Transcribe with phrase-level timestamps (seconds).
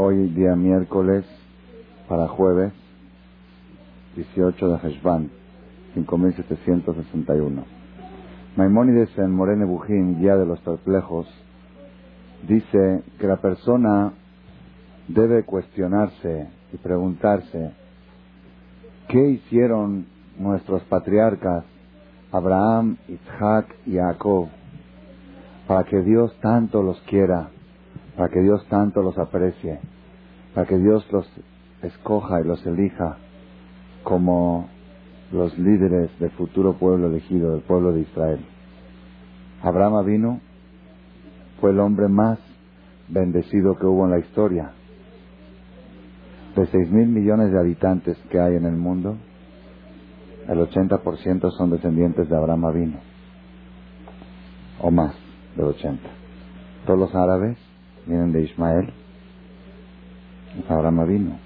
[0.00, 1.24] Hoy día miércoles
[2.08, 2.72] para jueves
[4.14, 5.28] 18 de Heshvan
[5.94, 7.64] 5761.
[8.54, 11.26] Maimónides en Morene Bujín, Guía de los Perplejos,
[12.46, 14.12] dice que la persona
[15.08, 17.72] debe cuestionarse y preguntarse
[19.08, 20.06] qué hicieron
[20.38, 21.64] nuestros patriarcas
[22.30, 24.46] Abraham, Isaac y Jacob
[25.66, 27.48] para que Dios tanto los quiera,
[28.18, 29.78] para que Dios tanto los aprecie,
[30.52, 31.24] para que Dios los
[31.82, 33.16] escoja y los elija
[34.02, 34.68] como
[35.30, 38.40] los líderes del futuro pueblo elegido, del pueblo de Israel.
[39.62, 40.40] Abraham vino,
[41.60, 42.40] fue el hombre más
[43.06, 44.72] bendecido que hubo en la historia.
[46.56, 49.16] De seis mil millones de habitantes que hay en el mundo,
[50.48, 52.98] el 80% son descendientes de Abraham vino,
[54.80, 55.14] o más
[55.54, 56.02] del 80.
[56.84, 57.67] Todos los árabes
[58.08, 58.92] vienen de Ismael,
[60.68, 61.38] Abraham vino.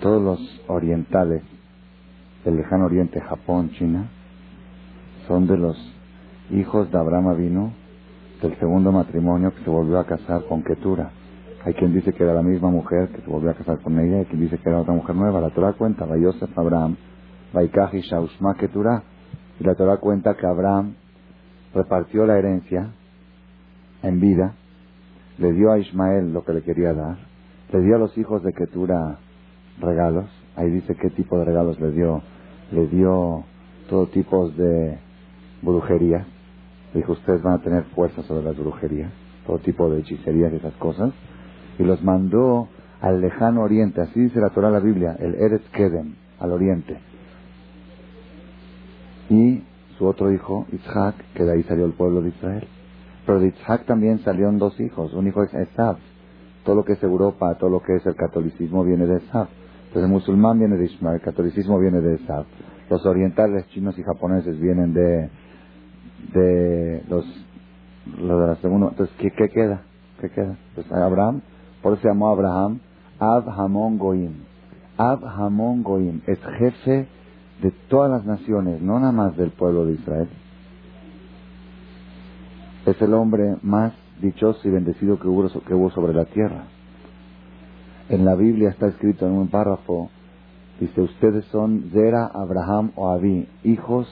[0.00, 1.42] Todos los orientales
[2.44, 4.08] del lejano oriente, Japón, China,
[5.26, 5.76] son de los
[6.50, 7.72] hijos de Abraham vino
[8.40, 11.10] del segundo matrimonio que se volvió a casar con Ketura.
[11.64, 14.20] Hay quien dice que era la misma mujer que se volvió a casar con ella,
[14.20, 15.40] y quien dice que era otra mujer nueva.
[15.40, 16.96] La Torah cuenta, Yosef Abraham,
[17.52, 19.02] Vaikaji Shausma Ketura.
[19.58, 20.94] Y la Torah cuenta que Abraham
[21.74, 22.92] repartió la herencia
[24.06, 24.54] en vida,
[25.38, 27.18] le dio a Ismael lo que le quería dar,
[27.72, 29.18] le dio a los hijos de Ketura
[29.80, 30.26] regalos,
[30.56, 32.22] ahí dice qué tipo de regalos le dio,
[32.72, 33.44] le dio
[33.88, 34.98] todo tipo de
[35.62, 36.26] brujería,
[36.94, 39.10] dijo ustedes van a tener fuerza sobre las brujerías,
[39.46, 41.12] todo tipo de hechicerías y esas cosas,
[41.78, 42.68] y los mandó
[43.00, 46.98] al lejano oriente, así dice la Torah la Biblia, el Eretz Kedem, al oriente.
[49.28, 49.62] Y
[49.98, 52.68] su otro hijo, Isaac, que de ahí salió el pueblo de Israel.
[53.26, 55.12] Pero de Isaac también salieron dos hijos.
[55.12, 55.96] Un hijo es Esab.
[56.64, 59.48] Todo lo que es Europa, todo lo que es el catolicismo viene de Esab.
[59.88, 62.44] Entonces el musulmán viene de Ismael, el catolicismo viene de Esab.
[62.88, 65.28] Los orientales, chinos y japoneses vienen de,
[66.32, 67.24] de los,
[68.18, 68.88] los de la segunda.
[68.90, 69.82] Entonces, ¿qué, ¿qué, queda?
[70.20, 70.56] ¿Qué queda?
[70.74, 71.42] Pues Abraham,
[71.82, 72.80] por eso se llamó Abraham,
[73.18, 74.34] Ab Hamon Goim.
[74.96, 77.08] Ab Hamon Goim es jefe
[77.62, 80.28] de todas las naciones, no nada más del pueblo de Israel.
[82.86, 83.92] Es el hombre más
[84.22, 86.66] dichoso y bendecido que hubo, sobre la tierra.
[88.08, 90.08] En la Biblia está escrito en un párrafo,
[90.78, 94.06] dice, ustedes son Zera, Abraham o Abí, hijos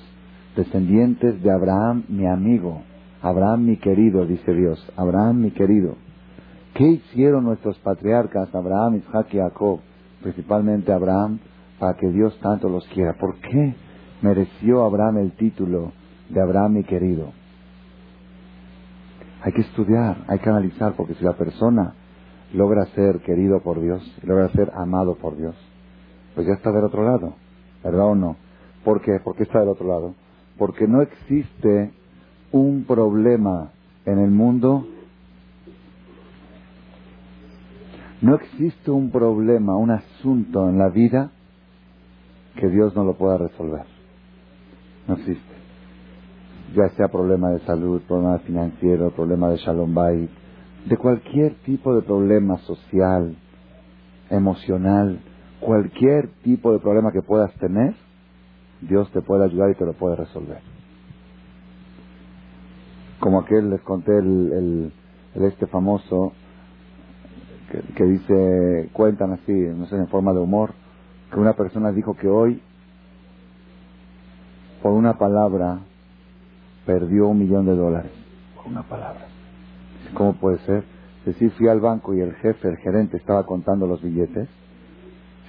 [0.57, 2.83] descendientes de Abraham, mi amigo,
[3.23, 5.95] Abraham mi querido, dice Dios, Abraham mi querido.
[6.75, 9.79] ¿Qué hicieron nuestros patriarcas, Abraham, Isaac y Jacob,
[10.21, 11.39] principalmente Abraham,
[11.79, 13.15] para que Dios tanto los quiera?
[13.21, 13.77] ¿Por qué
[14.21, 15.93] mereció Abraham el título
[16.29, 17.44] de Abraham mi querido?
[19.45, 21.93] Hay que estudiar, hay que analizar, porque si la persona
[22.55, 25.55] logra ser querido por Dios, logra ser amado por Dios,
[26.35, 27.35] pues ya está del otro lado,
[27.83, 28.37] ¿verdad o no?
[28.85, 29.21] ¿Por qué?
[29.23, 30.15] ¿Por qué está del otro lado?
[30.57, 31.93] Porque no existe
[32.53, 33.71] un problema
[34.07, 34.87] en el mundo,
[38.23, 41.33] no existe un problema, un asunto en la vida
[42.57, 43.85] que Dios no lo pueda resolver.
[45.07, 45.54] No existe.
[46.75, 50.31] Ya sea problema de salud, problema financiero, problema de shalom bayit,
[50.87, 53.37] de cualquier tipo de problema social,
[54.31, 55.21] emocional,
[55.61, 57.95] cualquier tipo de problema que puedas tener,
[58.81, 60.61] Dios te puede ayudar y te lo puede resolver.
[63.21, 64.93] Como aquel, les conté el,
[65.35, 66.33] el, este famoso
[67.71, 70.73] que, que, dice, cuentan así, no sé, en forma de humor,
[71.33, 72.61] que una persona dijo que hoy,
[74.83, 75.79] por una palabra,
[76.87, 78.13] perdió un millón de dólares.
[78.57, 79.27] Por una palabra.
[80.15, 80.85] ¿Cómo puede ser?
[81.25, 84.49] Decir, fui al banco y el jefe, el gerente, estaba contando los billetes.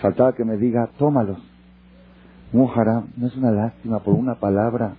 [0.01, 1.40] Faltaba que me diga, tómalos.
[2.53, 4.95] Mujara, no es una lástima por una palabra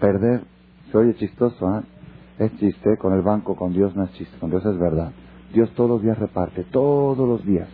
[0.00, 0.42] perder.
[0.90, 1.82] Se oye chistoso, ¿ah?
[2.38, 5.10] Es chiste, con el banco, con Dios no es chiste, con Dios es verdad.
[5.52, 7.68] Dios todos los días reparte, todos los días.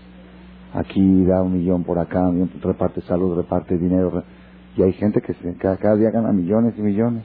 [0.72, 2.30] Aquí da un millón por acá,
[2.62, 4.22] reparte salud, reparte dinero.
[4.76, 7.24] Y hay gente que cada, cada día gana millones y millones.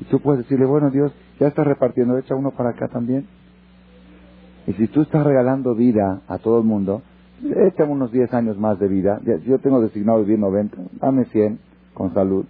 [0.00, 3.26] Y tú puedes decirle, bueno Dios, ya estás repartiendo, echa uno para acá también.
[4.66, 7.02] Y si tú estás regalando vida a todo el mundo,
[7.42, 9.20] echa unos 10 años más de vida.
[9.46, 11.58] Yo tengo designado vivir 90, dame 100
[11.94, 12.44] con salud.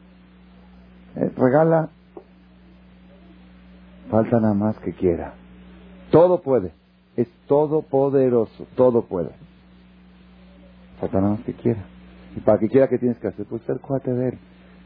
[1.16, 1.88] Eh, regala.
[4.10, 5.34] Falta nada más que quiera.
[6.10, 6.72] Todo puede.
[7.16, 8.66] Es todopoderoso.
[8.74, 9.30] Todo puede.
[11.00, 11.84] Falta nada más que quiera.
[12.36, 13.46] Y para que quiera, ¿qué tienes que hacer?
[13.46, 14.38] Pues ser cuate de él.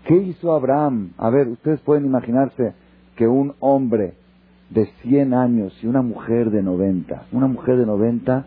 [0.06, 1.12] ¿Qué hizo Abraham?
[1.16, 2.74] A ver, ustedes pueden imaginarse
[3.16, 4.14] que un hombre
[4.70, 7.26] de 100 años y una mujer de 90.
[7.32, 8.44] Una mujer de 90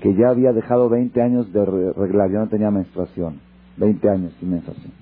[0.00, 3.40] que ya había dejado 20 años de reglar, ya no tenía menstruación.
[3.76, 4.92] 20 años sin menstruación.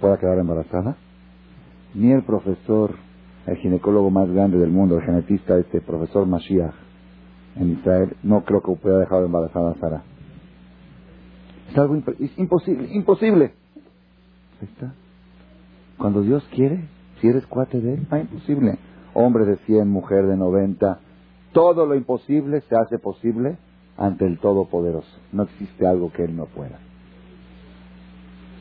[0.00, 0.96] ¿Puede quedar embarazada?
[1.94, 2.94] Ni el profesor,
[3.46, 6.74] el ginecólogo más grande del mundo, el genetista, este profesor Mashiach,
[7.56, 10.02] en Israel, no creo que pueda dejar embarazada a Sara.
[11.70, 11.96] Es algo
[12.36, 13.63] imposible, imposible.
[14.64, 14.94] Está.
[15.98, 16.84] Cuando Dios quiere,
[17.20, 18.78] si eres cuate de él, no imposible.
[19.14, 20.98] Hombre de 100, mujer de 90,
[21.52, 23.56] todo lo imposible se hace posible
[23.96, 25.08] ante el Todopoderoso.
[25.32, 26.78] No existe algo que él no pueda.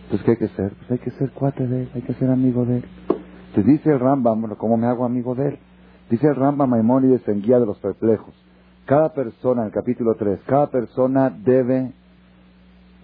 [0.10, 0.74] Pues, ¿qué hay que ser?
[0.74, 2.86] Pues hay que ser cuate de él, hay que ser amigo de él.
[3.56, 5.60] Te dice el Rambam, bueno, ¿cómo me hago amigo de él?
[6.08, 8.36] Dice el Rambam Maimónides en Guía de los Perplejos.
[8.86, 11.94] Cada persona, en el capítulo 3, cada persona debe,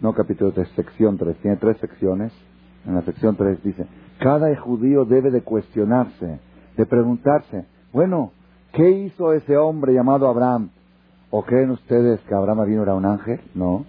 [0.02, 2.32] no capítulo 3, sección 3, tiene tres secciones.
[2.86, 3.86] En la sección 3 dice,
[4.20, 6.40] cada judío debe de cuestionarse,
[6.76, 8.32] de preguntarse, bueno,
[8.74, 10.70] ¿qué hizo ese hombre llamado Abraham?
[11.32, 13.40] ¿O creen ustedes que Abraham vino era un ángel?
[13.54, 13.86] No.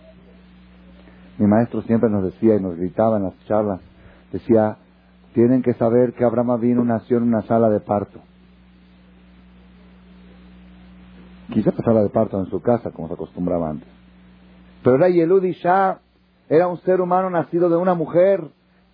[1.39, 3.81] Mi maestro siempre nos decía y nos gritaba en las charlas,
[4.33, 4.77] decía,
[5.33, 8.21] tienen que saber que Abraham vino nació en una sala de parto.
[11.53, 13.89] Quizá sala de parto en su casa, como se acostumbraba antes.
[14.85, 15.99] Pero era Yelud Shah,
[16.49, 18.51] era un ser humano nacido de una mujer,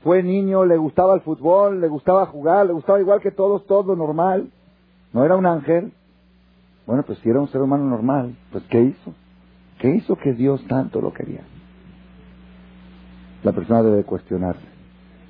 [0.06, 3.96] fue niño, le gustaba el fútbol, le gustaba jugar, le gustaba igual que todos, todo
[3.96, 4.52] normal.
[5.12, 5.92] No era un ángel.
[6.86, 9.14] Bueno, pues si era un ser humano normal, pues ¿qué hizo?
[9.80, 11.40] ¿Qué hizo que Dios tanto lo quería?
[13.42, 14.64] La persona debe cuestionarse.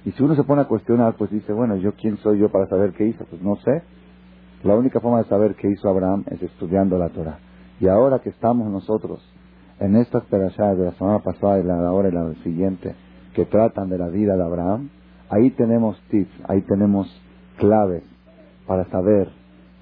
[0.05, 2.67] Y si uno se pone a cuestionar, pues dice, bueno, ¿yo quién soy yo para
[2.67, 3.25] saber qué hizo?
[3.25, 3.83] Pues no sé.
[4.63, 7.39] La única forma de saber qué hizo Abraham es estudiando la Torah.
[7.81, 9.27] Y ahora que estamos nosotros
[9.81, 12.95] en estas perashas de la semana pasada y la de ahora y la siguiente,
[13.37, 14.89] que tratan de la vida de Abraham,
[15.29, 17.07] ahí tenemos tips, ahí tenemos
[17.59, 18.03] claves
[18.67, 19.29] para saber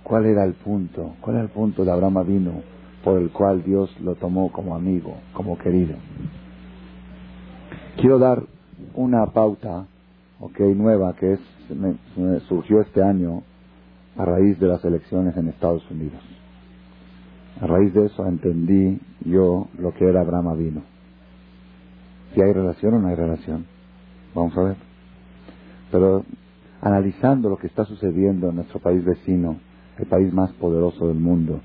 [0.02, 2.52] cuál era el punto, cuál era el punto de Abraham vino
[3.04, 5.94] por el cual Dios lo tomó como amigo, como querido.
[8.00, 8.42] Quiero dar
[8.94, 9.86] una pauta,
[10.40, 11.40] ok, nueva, que es,
[11.70, 13.44] me surgió este año
[14.16, 16.20] a raíz de las elecciones en Estados Unidos.
[17.60, 20.93] A raíz de eso entendí yo lo que era Abraham Avino.
[22.34, 23.66] Si hay relación o no hay relación.
[24.34, 24.76] Vamos a ver.
[25.90, 26.24] Pero
[26.80, 29.58] analizando lo que está sucediendo en nuestro país vecino,
[29.98, 31.60] el país más poderoso del mundo,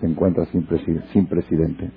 [0.00, 0.66] se encuentra sin,
[1.12, 1.90] sin presidente.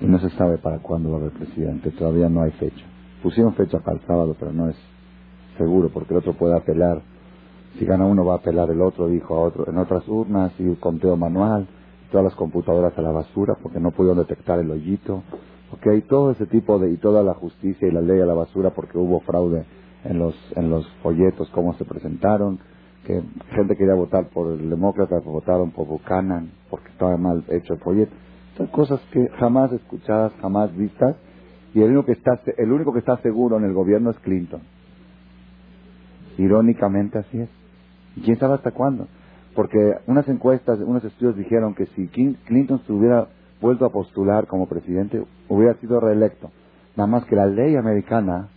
[0.00, 1.90] Y no se sabe para cuándo va a haber presidente.
[1.92, 2.84] Todavía no hay fecha.
[3.22, 4.76] Pusieron fecha para el sábado, pero no es
[5.56, 7.02] seguro, porque el otro puede apelar
[7.78, 10.74] si gana uno va a apelar el otro, dijo a otro, en otras urnas y
[10.76, 11.66] conteo manual,
[12.10, 15.22] todas las computadoras a la basura porque no pudieron detectar el hoyito.
[15.72, 18.70] Ok, todo ese tipo de, y toda la justicia y la ley a la basura
[18.70, 19.64] porque hubo fraude
[20.04, 22.58] en los, en los folletos, cómo se presentaron,
[23.06, 23.22] que
[23.54, 28.12] gente quería votar por el demócrata, votaron por Buchanan porque estaba mal hecho el folleto.
[28.58, 31.16] Son cosas que jamás escuchadas, jamás vistas,
[31.74, 34.60] y el único que está, el único que está seguro en el gobierno es Clinton.
[36.36, 37.48] Irónicamente así es.
[38.16, 39.08] ¿Y quién sabe hasta cuándo?
[39.54, 43.28] Porque unas encuestas, unos estudios dijeron que si Clinton se hubiera
[43.62, 46.50] vuelto a postular como presidente, hubiera sido reelecto.
[46.96, 48.48] Nada más que la ley americana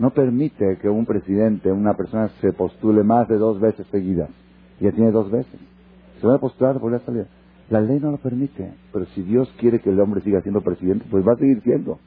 [0.00, 4.30] no permite que un presidente, una persona se postule más de dos veces seguidas.
[4.80, 5.60] Ya tiene dos veces.
[6.20, 7.26] Se va a postular, vuelve a salir.
[7.70, 11.04] La ley no lo permite, pero si Dios quiere que el hombre siga siendo presidente,
[11.10, 11.98] pues va a seguir siendo.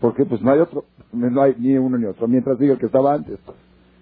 [0.00, 2.86] Porque pues no hay otro, no hay ni uno ni otro, mientras siga el que
[2.86, 3.38] estaba antes.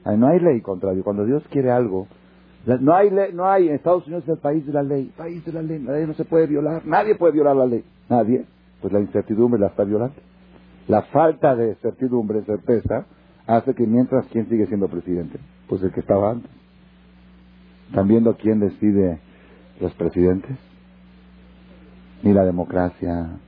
[0.04, 1.02] No hay ley contrario.
[1.04, 2.06] Cuando Dios quiere algo,
[2.66, 5.52] no hay, no hay, en Estados Unidos es el país de la ley, país de
[5.52, 8.44] la ley, ley no se puede violar, nadie puede violar la ley, nadie,
[8.80, 10.16] pues la incertidumbre la está violando.
[10.88, 13.04] La falta de certidumbre, certeza,
[13.46, 15.38] hace que mientras, ¿quién sigue siendo presidente?
[15.68, 16.50] Pues el que estaba antes.
[17.90, 19.18] ¿Están viendo quién decide
[19.80, 20.56] los presidentes?
[22.22, 23.38] Ni la democracia.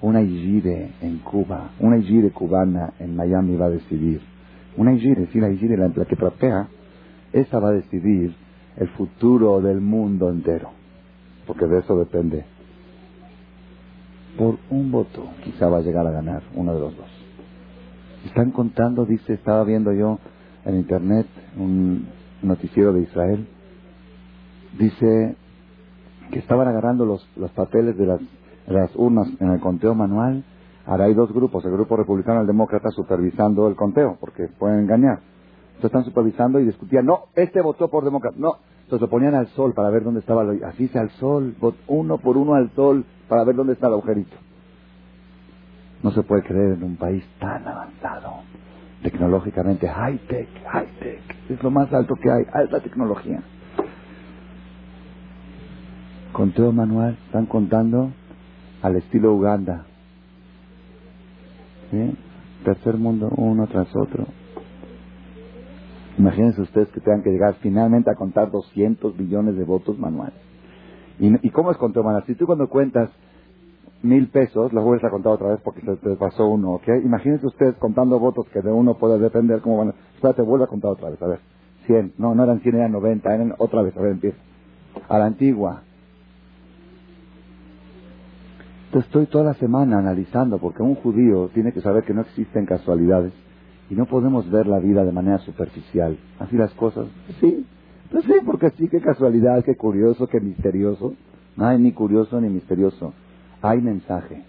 [0.00, 4.20] Una Igire en Cuba, una Igire cubana en Miami va a decidir.
[4.76, 6.68] Una Igire, sí, la Igire, la, la que trapea,
[7.32, 8.34] esa va a decidir
[8.76, 10.70] el futuro del mundo entero,
[11.46, 12.44] porque de eso depende.
[14.38, 17.06] Por un voto quizá va a llegar a ganar uno de los dos.
[18.26, 20.18] Están contando, dice, estaba viendo yo
[20.64, 21.26] en internet
[21.58, 22.06] un
[22.42, 23.46] noticiero de Israel,
[24.78, 25.36] dice
[26.30, 28.20] que estaban agarrando los, los papeles de las,
[28.66, 30.44] las urnas en el conteo manual.
[30.86, 34.80] Ahora hay dos grupos, el grupo republicano y el demócrata supervisando el conteo, porque pueden
[34.80, 35.20] engañar
[35.82, 38.56] están supervisando y discutían, no, este votó por demócrata, no.
[38.82, 41.54] Entonces lo ponían al sol para ver dónde estaba, el, así se al sol,
[41.86, 44.36] uno por uno al sol para ver dónde está el agujerito.
[46.02, 48.34] No se puede creer en un país tan avanzado,
[49.02, 53.42] tecnológicamente, high-tech, high-tech, es lo más alto que hay, alta tecnología.
[56.32, 58.10] Conteo manual, están contando
[58.82, 59.84] al estilo Uganda.
[61.90, 62.16] ¿Sí?
[62.64, 64.26] Tercer mundo, uno tras otro.
[66.18, 70.34] Imagínense ustedes que tengan que llegar finalmente a contar 200 billones de votos manuales.
[71.18, 72.24] ¿Y, cómo es conteo manual?
[72.26, 73.10] Si tú cuando cuentas
[74.02, 76.88] mil pesos, los vuelves a contar otra vez porque se te pasó uno, ¿ok?
[77.04, 79.94] Imagínense ustedes contando votos que de uno puede depender cómo van a...
[80.14, 81.38] Espérate, vuelve a contar otra vez, a ver.
[81.86, 84.38] 100, no, no eran 100, eran 90, eran otra vez, a ver, empieza.
[85.08, 85.82] A la antigua.
[88.86, 92.66] Entonces estoy toda la semana analizando, porque un judío tiene que saber que no existen
[92.66, 93.32] casualidades
[93.92, 96.16] y no podemos ver la vida de manera superficial.
[96.38, 97.08] Así las cosas.
[97.40, 97.66] Sí,
[98.10, 101.12] pues sí, porque sí, qué casualidad, qué curioso, qué misterioso.
[101.56, 103.12] No hay ni curioso ni misterioso
[103.62, 104.42] hay mensaje.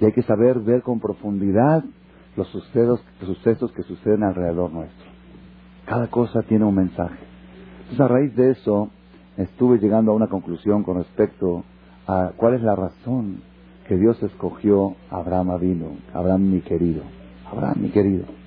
[0.00, 1.84] Y hay que saber ver con profundidad
[2.36, 5.10] los sucesos, sucesos que suceden alrededor nuestro.
[5.84, 7.18] Cada cosa tiene un mensaje.
[7.80, 8.88] Entonces, a raíz de eso,
[9.36, 11.64] estuve llegando a una conclusión con respecto
[12.06, 13.42] a cuál es la razón
[13.88, 17.02] que Dios escogió a Abraham Avino, Abraham mi querido,
[17.50, 18.39] Abraham mi querido.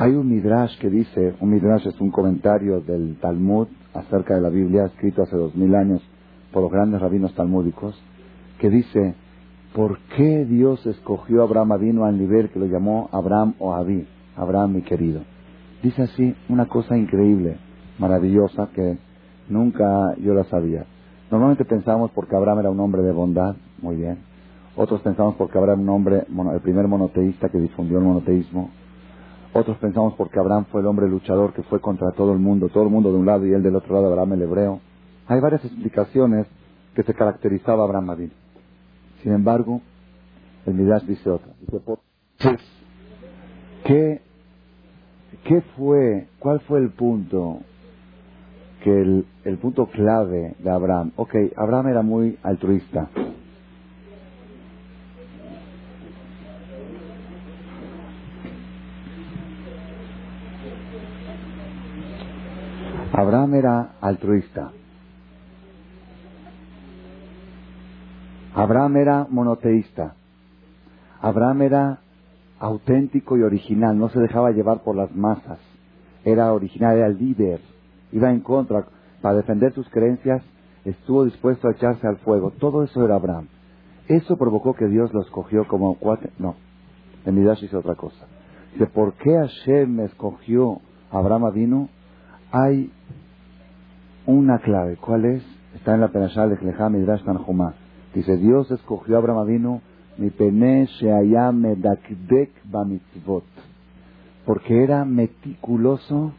[0.00, 4.48] Hay un midrash que dice, un midrash es un comentario del Talmud acerca de la
[4.48, 6.00] Biblia escrito hace dos mil años
[6.52, 8.00] por los grandes rabinos talmúdicos,
[8.60, 9.16] que dice,
[9.74, 14.06] ¿por qué Dios escogió a Abraham vino al nivel que lo llamó Abraham o Abí,
[14.36, 15.22] Abraham mi querido?
[15.82, 17.56] Dice así una cosa increíble,
[17.98, 18.98] maravillosa, que
[19.48, 20.86] nunca yo la sabía.
[21.28, 24.18] Normalmente pensamos porque Abraham era un hombre de bondad, muy bien.
[24.76, 26.24] Otros pensamos porque Abraham un hombre,
[26.54, 28.70] el primer monoteísta que difundió el monoteísmo.
[29.52, 32.84] Otros pensamos porque Abraham fue el hombre luchador que fue contra todo el mundo, todo
[32.84, 34.80] el mundo de un lado y él del otro lado, Abraham el hebreo.
[35.26, 36.46] Hay varias explicaciones
[36.94, 38.32] que se caracterizaba Abraham Avin.
[39.22, 39.80] Sin embargo,
[40.66, 41.52] el Midrash dice otra.
[41.60, 41.80] Dice,
[43.84, 44.20] ¿qué,
[45.44, 47.60] ¿qué fue, cuál fue el punto
[48.84, 51.12] que el, el punto clave de Abraham?
[51.16, 53.08] Ok, Abraham era muy altruista.
[63.18, 64.70] Abraham era altruista.
[68.54, 70.14] Abraham era monoteísta.
[71.20, 71.98] Abraham era
[72.60, 75.58] auténtico y original, no se dejaba llevar por las masas.
[76.24, 77.60] Era original, era líder,
[78.12, 78.86] iba en contra.
[79.20, 80.44] Para defender sus creencias,
[80.84, 82.52] estuvo dispuesto a echarse al fuego.
[82.52, 83.48] Todo eso era Abraham.
[84.06, 86.30] Eso provocó que Dios lo escogió como cuate.
[86.38, 86.54] No,
[87.26, 88.28] en Midrash dice otra cosa.
[88.74, 91.88] Dice, ¿por qué Hashem escogió a Abraham vino?
[92.50, 92.90] Hay
[94.26, 94.96] una clave.
[94.96, 95.42] ¿Cuál es?
[95.74, 97.74] Está en la Perashá de Chlejá Midrash Tanjumá.
[98.14, 99.80] Dice, Dios escogió a Abraham Avinu
[100.16, 100.88] mi pene
[101.52, 103.44] medakdek bamitzvot.
[104.44, 106.32] Porque era meticuloso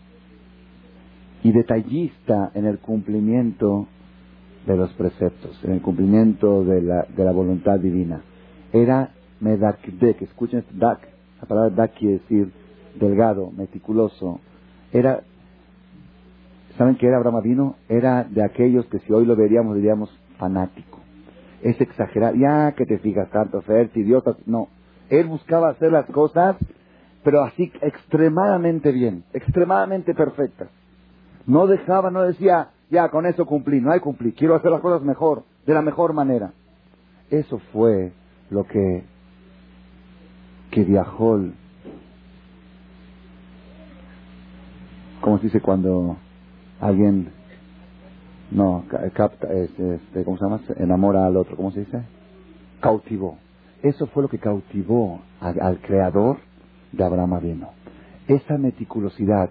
[1.43, 3.87] y detallista en el cumplimiento
[4.65, 8.21] de los preceptos, en el cumplimiento de la, de la voluntad divina.
[8.73, 11.07] Era medakdek, escuchen dak,
[11.41, 12.51] la palabra dak quiere decir
[12.99, 14.39] delgado, meticuloso.
[14.91, 15.21] Era,
[16.79, 17.75] ¿saben qué era Abraham Avinu?
[17.87, 20.09] Era de aquellos que si hoy lo veríamos diríamos
[20.39, 20.99] fanático
[21.61, 22.35] es exagerar.
[22.35, 24.35] Ya que te fijas tanto, ser idiota.
[24.45, 24.67] No.
[25.09, 26.55] Él buscaba hacer las cosas,
[27.23, 30.69] pero así extremadamente bien, extremadamente perfectas.
[31.45, 35.01] No dejaba, no decía, ya con eso cumplí, no hay cumplir, quiero hacer las cosas
[35.01, 36.53] mejor, de la mejor manera.
[37.31, 38.11] Eso fue
[38.51, 39.03] lo que,
[40.69, 41.39] que viajó,
[45.21, 46.17] ¿cómo se dice cuando
[46.79, 47.29] alguien
[48.51, 50.61] no, capta, este, ¿cómo se llama?
[50.77, 52.01] Enamora al otro, ¿cómo se dice?
[52.79, 53.37] Cautivó.
[53.83, 56.37] Eso fue lo que cautivó al, creador
[56.91, 57.69] de Abraham Avino.
[58.27, 59.49] Esa meticulosidad,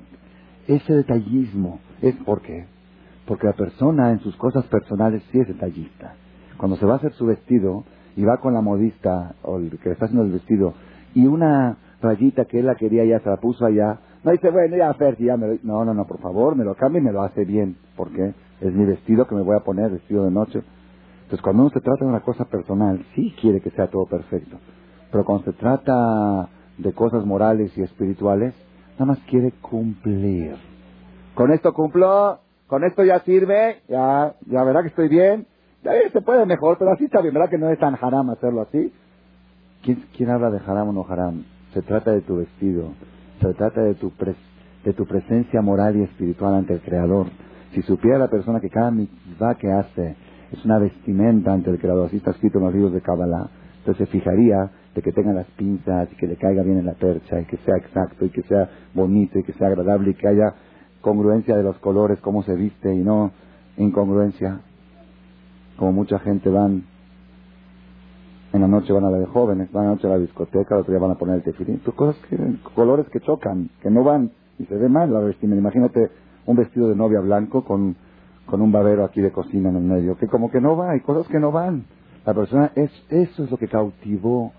[0.66, 2.66] ese detallismo, es por qué?
[3.26, 6.14] Porque la persona en sus cosas personales sí es detallista.
[6.56, 7.84] Cuando se va a hacer su vestido
[8.16, 10.74] y va con la modista o el que le está haciendo el vestido
[11.14, 14.76] y una rayita que él la quería ya se la puso allá, no dice, bueno,
[14.76, 15.58] ya Fer, ya me lo...
[15.62, 17.76] No, no, no, por favor, me lo cambia y me lo hace bien.
[17.96, 18.34] ¿Por qué?
[18.60, 20.62] es mi vestido que me voy a poner, vestido de noche.
[21.22, 24.58] Entonces, cuando uno se trata de una cosa personal, sí quiere que sea todo perfecto.
[25.10, 28.54] Pero cuando se trata de cosas morales y espirituales,
[28.94, 30.56] nada más quiere cumplir.
[31.34, 35.46] Con esto cumplo, con esto ya sirve, ya, ya verá que estoy bien.
[35.84, 38.62] Ya se puede mejor, pero así está bien, ¿verdad que no es tan haram hacerlo
[38.62, 38.92] así?
[39.84, 41.44] ¿Quién, quién habla de haram o no haram?
[41.72, 42.90] Se trata de tu vestido,
[43.40, 44.12] se trata de tu,
[44.84, 47.26] de tu presencia moral y espiritual ante el Creador.
[47.74, 50.16] Si supiera la persona que cada mitzvah que hace
[50.52, 54.08] es una vestimenta ante el Creador, así está escrito en los libros de Kabbalah, entonces
[54.08, 57.44] se fijaría de que tenga las pinzas que le caiga bien en la percha y
[57.44, 60.54] que sea exacto y que sea bonito y que sea agradable y que haya
[61.00, 63.30] congruencia de los colores, cómo se viste y no
[63.76, 64.60] incongruencia.
[65.76, 66.84] Como mucha gente van,
[68.52, 70.76] en la noche van a la de jóvenes, van a la noche a la discoteca,
[70.76, 71.80] otro día van a poner el tefilín.
[71.94, 72.36] cosas que,
[72.74, 75.60] colores que chocan, que no van y se ve mal la vestimenta.
[75.60, 76.10] Imagínate
[76.46, 77.96] un vestido de novia blanco con,
[78.46, 81.00] con un babero aquí de cocina en el medio, que como que no va, hay
[81.00, 81.84] cosas que no van.
[82.24, 84.52] La persona, es, eso es lo que cautivó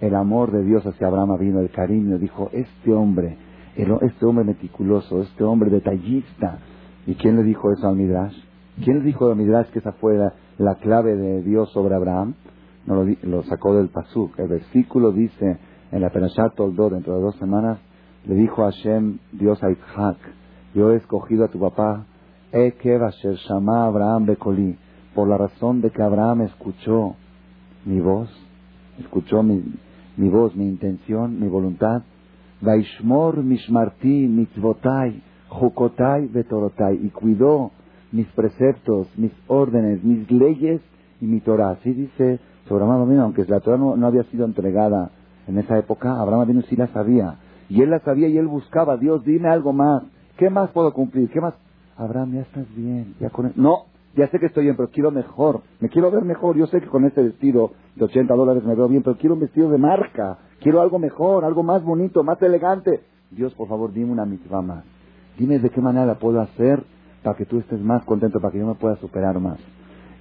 [0.00, 3.36] el amor de Dios hacia Abraham vino, el cariño, dijo, este hombre,
[3.76, 6.58] este hombre meticuloso, este hombre detallista.
[7.06, 8.36] ¿Y quién le dijo eso al Midrash?
[8.82, 10.18] ¿Quién le dijo al Midrash que esa fue
[10.58, 12.34] la, clave de Dios sobre Abraham?
[12.86, 14.38] No lo, sacó del Pasuk.
[14.38, 15.58] El versículo dice
[15.90, 17.78] en la Perashat Toldó, dentro de dos semanas,
[18.26, 20.16] le dijo a Hashem, Dios a Isaac,
[20.74, 22.06] yo he escogido a tu papá,
[22.52, 23.00] Ekev
[23.48, 24.76] Shama Abraham Bekoli,
[25.14, 27.14] por la razón de que Abraham escuchó
[27.84, 28.28] mi voz,
[28.98, 29.62] escuchó mi,
[30.16, 32.02] mi voz, mi intención, mi voluntad.
[32.60, 37.70] Vaishmor mishmarti mitzvotai, jukotai vetorotai, y cuidó
[38.12, 40.80] mis preceptos, mis órdenes, mis leyes
[41.20, 41.70] y mi Torah.
[41.70, 45.10] Así dice sobre Abraham Avinu, aunque la Torah no, había sido entregada
[45.46, 47.36] en esa época, Abraham Avinu sí la sabía.
[47.68, 50.02] Y él la sabía y él buscaba, Dios, dime algo más.
[50.36, 51.30] ¿Qué más puedo cumplir?
[51.30, 51.54] ¿Qué más?
[51.96, 53.14] Abraham, ya estás bien.
[53.20, 53.52] Ya con...
[53.56, 53.84] No,
[54.16, 55.62] ya sé que estoy bien, pero quiero mejor.
[55.80, 56.56] Me quiero ver mejor.
[56.56, 59.40] Yo sé que con este vestido de 80 dólares me veo bien, pero quiero un
[59.40, 60.38] vestido de marca.
[60.60, 63.02] Quiero algo mejor, algo más bonito, más elegante.
[63.30, 64.84] Dios, por favor, dime una mitzvah más.
[65.38, 66.84] Dime de qué manera la puedo hacer
[67.22, 69.58] para que tú estés más contento, para que yo me pueda superar más.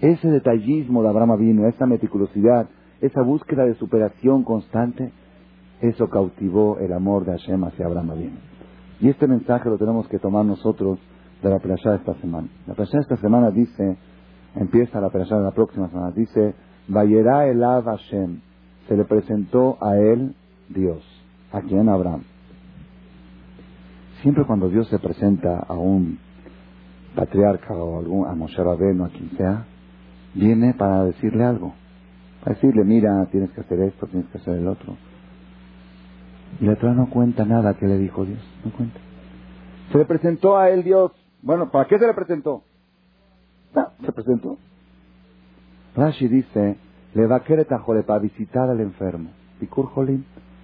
[0.04, 2.68] Ese detallismo de Abraham vino, esa meticulosidad,
[3.00, 5.14] esa búsqueda de superación constante,
[5.80, 8.38] eso cautivó el amor de Hashem hacia Abraham vino.
[9.00, 11.00] Y este mensaje lo tenemos que tomar nosotros
[11.42, 12.50] de la de esta semana.
[12.68, 13.96] La de esta semana dice,
[14.56, 16.54] empieza la Perashá de la próxima semana, dice,
[16.90, 18.42] Vayera Elav Hashem,
[18.90, 20.36] se le presentó a él
[20.68, 21.02] Dios.
[21.54, 21.88] ¿A quién?
[21.88, 22.24] Abraham.
[24.22, 26.20] Siempre cuando Dios se presenta a un
[27.16, 29.66] patriarca o algún, a Moshe Rabbeinu, a quien sea,
[30.34, 31.74] viene para decirle algo.
[32.44, 34.96] Para decirle, mira, tienes que hacer esto, tienes que hacer el otro.
[36.60, 39.00] Y la Torah no cuenta nada que le dijo Dios, no cuenta.
[39.92, 41.12] Se le presentó a él Dios.
[41.42, 42.64] Bueno, ¿para qué se le presentó?
[43.76, 44.58] No, se presentó.
[45.96, 46.78] Rashi dice,
[47.14, 49.30] le va a querer para visitar al enfermo.
[49.60, 50.24] Pikur Jolim.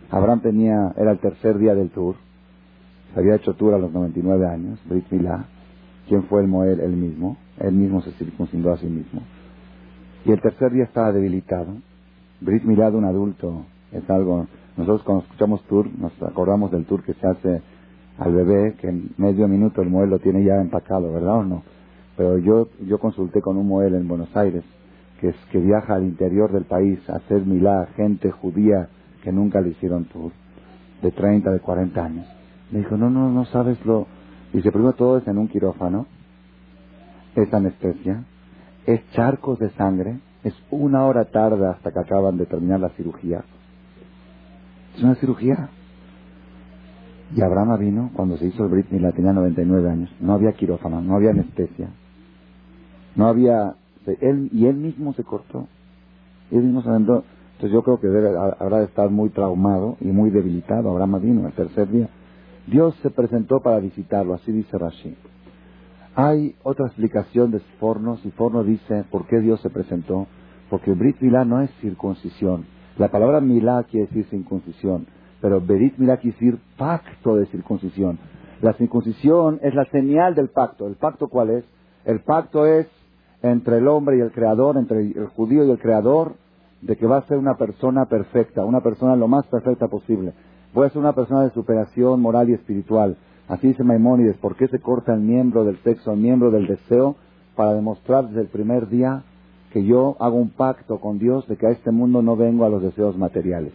[0.09, 2.15] Abraham tenía, era el tercer día del tour.
[3.13, 5.45] Se había hecho tour a los 99 años, Brit Milá.
[6.07, 6.79] ¿Quién fue el Moel?
[6.79, 7.37] Él mismo.
[7.59, 9.21] Él mismo se circuncindó a sí mismo.
[10.25, 11.75] Y el tercer día estaba debilitado.
[12.41, 14.47] Brit Milá de un adulto es algo...
[14.77, 17.61] Nosotros cuando escuchamos tour, nos acordamos del tour que se hace
[18.17, 21.63] al bebé, que en medio minuto el Moel lo tiene ya empacado, ¿verdad o no?
[22.15, 24.63] Pero yo, yo consulté con un Moel en Buenos Aires
[25.19, 28.89] que, es, que viaja al interior del país a hacer milá, gente judía
[29.23, 30.31] que nunca le hicieron tour,
[31.01, 32.25] de 30, de 40 años.
[32.71, 34.07] Me dijo, no, no, no sabes lo...
[34.53, 36.07] Dice, primero todo es en un quirófano,
[37.35, 38.23] es anestesia,
[38.93, 43.43] es charcos de sangre, es una hora tarde hasta que acaban de terminar la cirugía.
[44.95, 45.69] Es una cirugía.
[47.35, 50.09] Y Abraham vino cuando se hizo el Brit Milá, tenía 99 años.
[50.19, 51.89] No había quirófano, no había anestesia,
[53.15, 53.75] no había
[54.21, 55.67] él, y él mismo se cortó.
[56.49, 60.31] Él mismo se Entonces yo creo que debe, habrá de estar muy traumado y muy
[60.31, 60.89] debilitado.
[60.89, 62.09] Abraham vino el tercer día.
[62.65, 65.15] Dios se presentó para visitarlo, así dice Rashi.
[66.21, 68.17] Hay otra explicación de Forno.
[68.17, 70.27] Si Forno dice por qué Dios se presentó.
[70.69, 72.65] Porque Brit Milá no es circuncisión.
[72.97, 75.07] La palabra Milá quiere decir circuncisión.
[75.39, 78.19] Pero Berit Milá quiere decir pacto de circuncisión.
[78.61, 80.87] La circuncisión es la señal del pacto.
[80.87, 81.63] ¿El pacto cuál es?
[82.03, 82.87] El pacto es
[83.41, 86.33] entre el hombre y el creador, entre el judío y el creador,
[86.81, 90.33] de que va a ser una persona perfecta, una persona lo más perfecta posible.
[90.73, 93.15] Voy a ser una persona de superación moral y espiritual.
[93.49, 97.15] Así dice Maimónides, ¿por qué se corta el miembro del sexo, el miembro del deseo?
[97.55, 99.23] Para demostrar desde el primer día
[99.73, 102.69] que yo hago un pacto con Dios de que a este mundo no vengo a
[102.69, 103.73] los deseos materiales.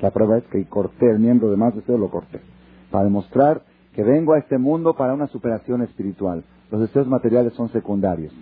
[0.00, 2.40] La prueba es que corté el miembro de más deseo, lo corté.
[2.90, 3.62] Para demostrar
[3.94, 6.42] que vengo a este mundo para una superación espiritual.
[6.72, 8.32] Los deseos materiales son secundarios.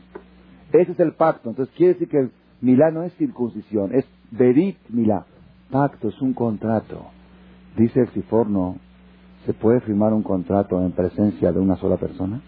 [0.72, 1.50] Ese es el pacto.
[1.50, 2.30] Entonces quiere decir que
[2.62, 5.26] Milá no es circuncisión, es Berit Milá.
[5.70, 7.02] Pacto es un contrato.
[7.76, 8.76] Dice el Siforno,
[9.46, 12.40] ¿se puede firmar un contrato en presencia de una sola persona?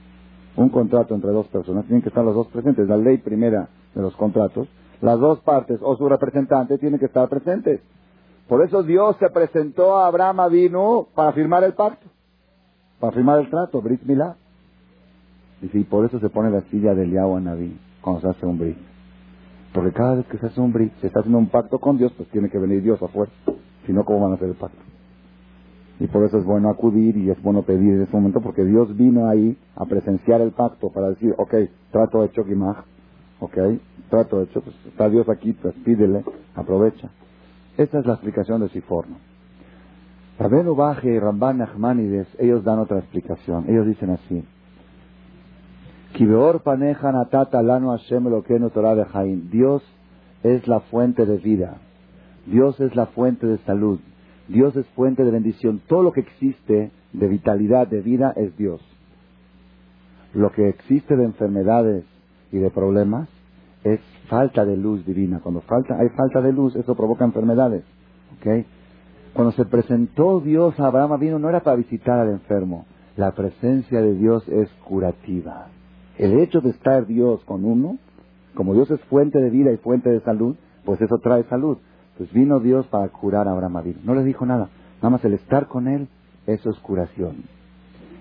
[0.56, 2.88] Un contrato entre dos personas, tienen que estar los dos presentes.
[2.88, 4.68] La ley primera de los contratos,
[5.00, 7.80] las dos partes o su representante tienen que estar presentes.
[8.48, 12.06] Por eso Dios se presentó a Abraham vino para firmar el pacto,
[13.00, 14.36] para firmar el trato, Brit Milá.
[15.62, 18.76] Y por eso se pone la silla del Yahweh Naví cuando se hace un brit.
[19.72, 22.12] Porque cada vez que se hace un brit, se está haciendo un pacto con Dios,
[22.16, 23.34] pues tiene que venir Dios a fuerza.
[23.86, 24.78] Si no, ¿cómo van a hacer el pacto?
[26.00, 28.96] Y por eso es bueno acudir y es bueno pedir en ese momento, porque Dios
[28.96, 31.54] vino ahí a presenciar el pacto para decir, ok,
[31.92, 32.84] trato hecho, Gimaj,
[33.40, 33.56] ok,
[34.10, 37.10] trato hecho, pues está Dios aquí, pues pídele, aprovecha.
[37.76, 39.16] Esta es la explicación de Siforno.
[40.38, 43.66] Rabenu Baje y Ramban Nachmanides, ellos dan otra explicación.
[43.68, 44.44] Ellos dicen así.
[49.50, 49.84] Dios
[50.42, 51.76] es la fuente de vida.
[52.46, 54.00] Dios es la fuente de salud.
[54.48, 55.80] Dios es fuente de bendición.
[55.86, 58.80] Todo lo que existe de vitalidad, de vida, es Dios.
[60.34, 62.04] Lo que existe de enfermedades
[62.52, 63.28] y de problemas
[63.84, 65.40] es falta de luz divina.
[65.40, 67.84] Cuando falta, hay falta de luz, eso provoca enfermedades.
[68.38, 68.66] ¿okay?
[69.32, 72.86] Cuando se presentó Dios a Abraham vino no era para visitar al enfermo.
[73.16, 75.68] La presencia de Dios es curativa.
[76.18, 77.98] El hecho de estar Dios con uno,
[78.54, 81.78] como Dios es fuente de vida y fuente de salud, pues eso trae salud.
[82.18, 84.68] Pues vino Dios para curar a Abraham No le dijo nada.
[84.96, 86.08] Nada más el estar con él,
[86.46, 87.44] eso es curación.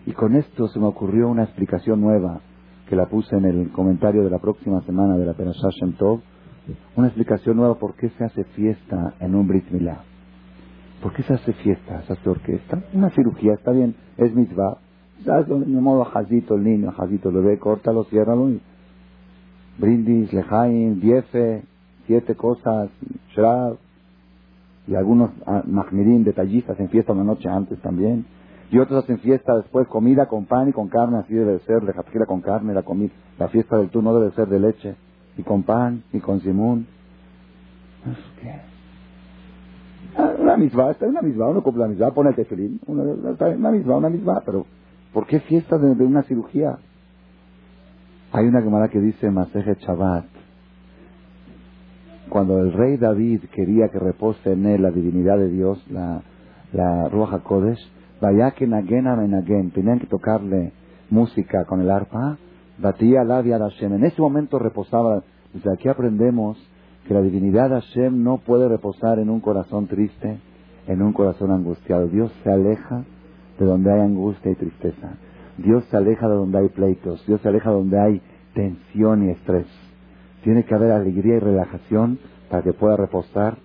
[0.05, 2.41] Y con esto se me ocurrió una explicación nueva
[2.89, 6.21] que la puse en el comentario de la próxima semana de la Perashah Shem Tov.
[6.95, 10.03] Una explicación nueva por qué se hace fiesta en un Brit Milá.
[11.01, 12.01] ¿Por qué se hace fiesta?
[12.03, 12.81] ¿Se hace orquesta?
[12.93, 14.77] Una cirugía, está bien, es mitzvah.
[15.25, 15.47] ¿Sabes?
[15.47, 18.61] De modo jazito el niño, jazito el bebé, córtalo, ciérralo y
[19.77, 21.63] brindis, lejaim, diefe,
[22.07, 22.89] siete cosas,
[23.33, 23.77] shrab,
[24.87, 28.25] y algunos ah, mahmirim, detallistas, en fiesta una noche antes también.
[28.71, 32.25] Y otros hacen fiesta después, comida con pan y con carne, así debe ser, lejatjila
[32.25, 33.11] con carne, la comida.
[33.37, 34.95] La fiesta del tú no debe ser de leche,
[35.37, 36.87] y con pan, y con simón.
[38.41, 38.73] ¿Qué?
[40.39, 44.09] Una misma, está una misma, uno cumple la misma, pone el tefilín, una, misma, una
[44.09, 44.65] misma, pero
[45.11, 46.77] ¿por qué fiesta de, una cirugía?
[48.31, 50.25] Hay una Gemara que dice Maseje Chabat,
[52.29, 56.21] cuando el rey David quería que repose en él la divinidad de Dios, la,
[56.71, 57.79] la Ruach Kodesh,
[58.21, 60.71] vaya que menagen, tenían que tocarle
[61.09, 62.37] música con el arpa,
[62.79, 63.93] batía la de Hashem.
[63.93, 66.57] En ese momento reposaba, desde aquí aprendemos
[67.07, 70.39] que la divinidad de Hashem no puede reposar en un corazón triste,
[70.87, 72.07] en un corazón angustiado.
[72.07, 73.03] Dios se aleja
[73.59, 75.17] de donde hay angustia y tristeza.
[75.57, 77.25] Dios se aleja de donde hay pleitos.
[77.27, 78.21] Dios se aleja de donde hay
[78.53, 79.67] tensión y estrés.
[80.43, 83.57] Tiene que haber alegría y relajación para que pueda reposar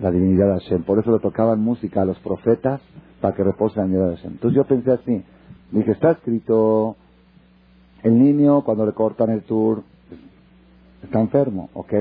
[0.00, 0.82] la divinidad de Hashem.
[0.82, 2.80] Por eso le tocaban música a los profetas
[3.20, 4.32] para que repose la divinidad de Hashem.
[4.32, 5.24] Entonces yo pensé así.
[5.70, 6.96] Dije, está escrito,
[8.02, 9.82] el niño cuando le cortan el tour
[11.02, 11.92] está enfermo, ¿ok?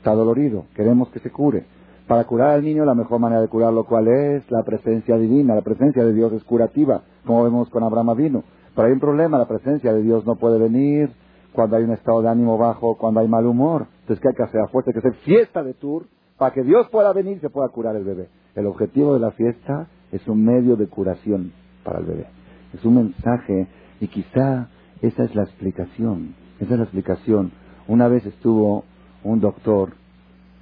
[0.00, 1.64] está dolorido, queremos que se cure.
[2.06, 4.50] Para curar al niño, la mejor manera de curarlo, ¿cuál es?
[4.50, 8.42] La presencia divina, la presencia de Dios es curativa, como vemos con Abraham vino.
[8.74, 11.10] Pero hay un problema, la presencia de Dios no puede venir
[11.52, 13.86] cuando hay un estado de ánimo bajo, cuando hay mal humor.
[14.00, 14.60] Entonces, ¿qué hay que hacer?
[14.60, 16.06] A fuerza que hacer fiesta de tour
[16.38, 18.28] para que Dios pueda venir y se pueda curar el bebé.
[18.54, 21.52] El objetivo de la fiesta es un medio de curación
[21.84, 22.26] para el bebé.
[22.72, 23.68] Es un mensaje
[24.00, 24.68] y quizá
[25.02, 26.34] esa es la explicación.
[26.60, 27.52] Esa es la explicación.
[27.88, 28.84] Una vez estuvo
[29.24, 29.92] un doctor,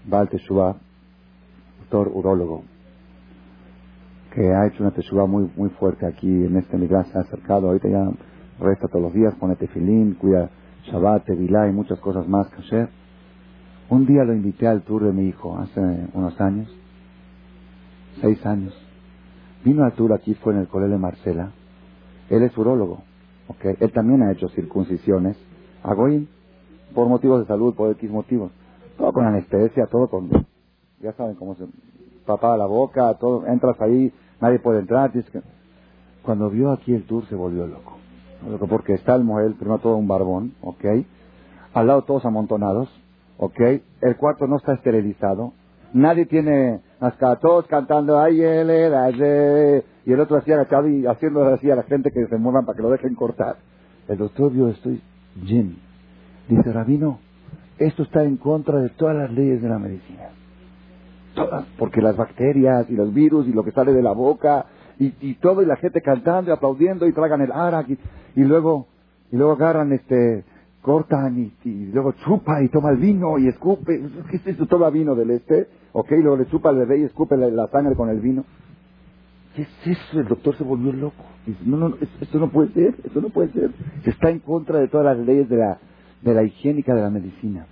[0.06, 0.76] Baal Teshuvah,
[1.80, 2.64] doctor urólogo,
[4.34, 7.68] que ha hecho una Teshuvah muy, muy fuerte aquí en este lugar, se ha acercado,
[7.68, 8.10] ahorita ya
[8.60, 10.50] resta todos los días, pone tefilín, cuida
[10.84, 12.88] Shabbat, Tevilá y muchas cosas más, kasher.
[13.90, 15.80] Un día lo invité al tour de mi hijo, hace
[16.12, 16.68] unos años,
[18.20, 18.74] seis años.
[19.64, 21.52] Vino al tour aquí, fue en el colegio de Marcela.
[22.30, 23.02] Él es urólogo,
[23.48, 23.76] okay.
[23.80, 25.36] Él también ha hecho circuncisiones.
[25.82, 26.28] Agoín,
[26.94, 28.52] por motivos de salud, por X motivos.
[28.96, 30.28] Todo con anestesia, todo con...
[31.00, 31.66] Ya saben cómo se...
[32.26, 35.12] Papada la boca, todo, entras ahí, nadie puede entrar.
[36.22, 37.96] Cuando vio aquí el tour se volvió loco.
[38.68, 40.84] Porque está el Moel, primero todo un barbón, ¿ok?
[41.74, 42.88] Al lado todos amontonados,
[43.36, 43.60] ¿ok?
[44.00, 45.52] El cuarto no está esterilizado.
[45.92, 48.70] Nadie tiene hasta todos cantando ay él
[50.04, 52.76] y el otro así agachado y haciendo así a la gente que se muevan para
[52.76, 53.56] que lo dejen cortar.
[54.08, 55.00] El doctor vio esto y
[55.44, 55.76] Jim,
[56.48, 57.18] Dice Rabino,
[57.78, 60.30] esto está en contra de todas las leyes de la medicina.
[61.34, 64.66] Todas, porque las bacterias y los virus y lo que sale de la boca
[64.98, 67.88] y, todo y la gente cantando y aplaudiendo y tragan el arak
[68.34, 68.86] y, luego
[69.30, 70.44] y luego agarran este
[70.82, 74.66] cortan y, luego chupa y toma el vino y escupe ¿qué es esto?
[74.66, 78.08] toma vino del este ok luego le chupa al bebé y escupe la, sangre con
[78.08, 78.44] el vino
[79.54, 80.20] ¿qué es eso?
[80.20, 83.52] el doctor se volvió loco dice no no esto no puede ser esto no puede
[83.52, 83.70] ser
[84.04, 85.78] está en contra de todas las leyes de la
[86.22, 87.66] de la higiénica de la medicina.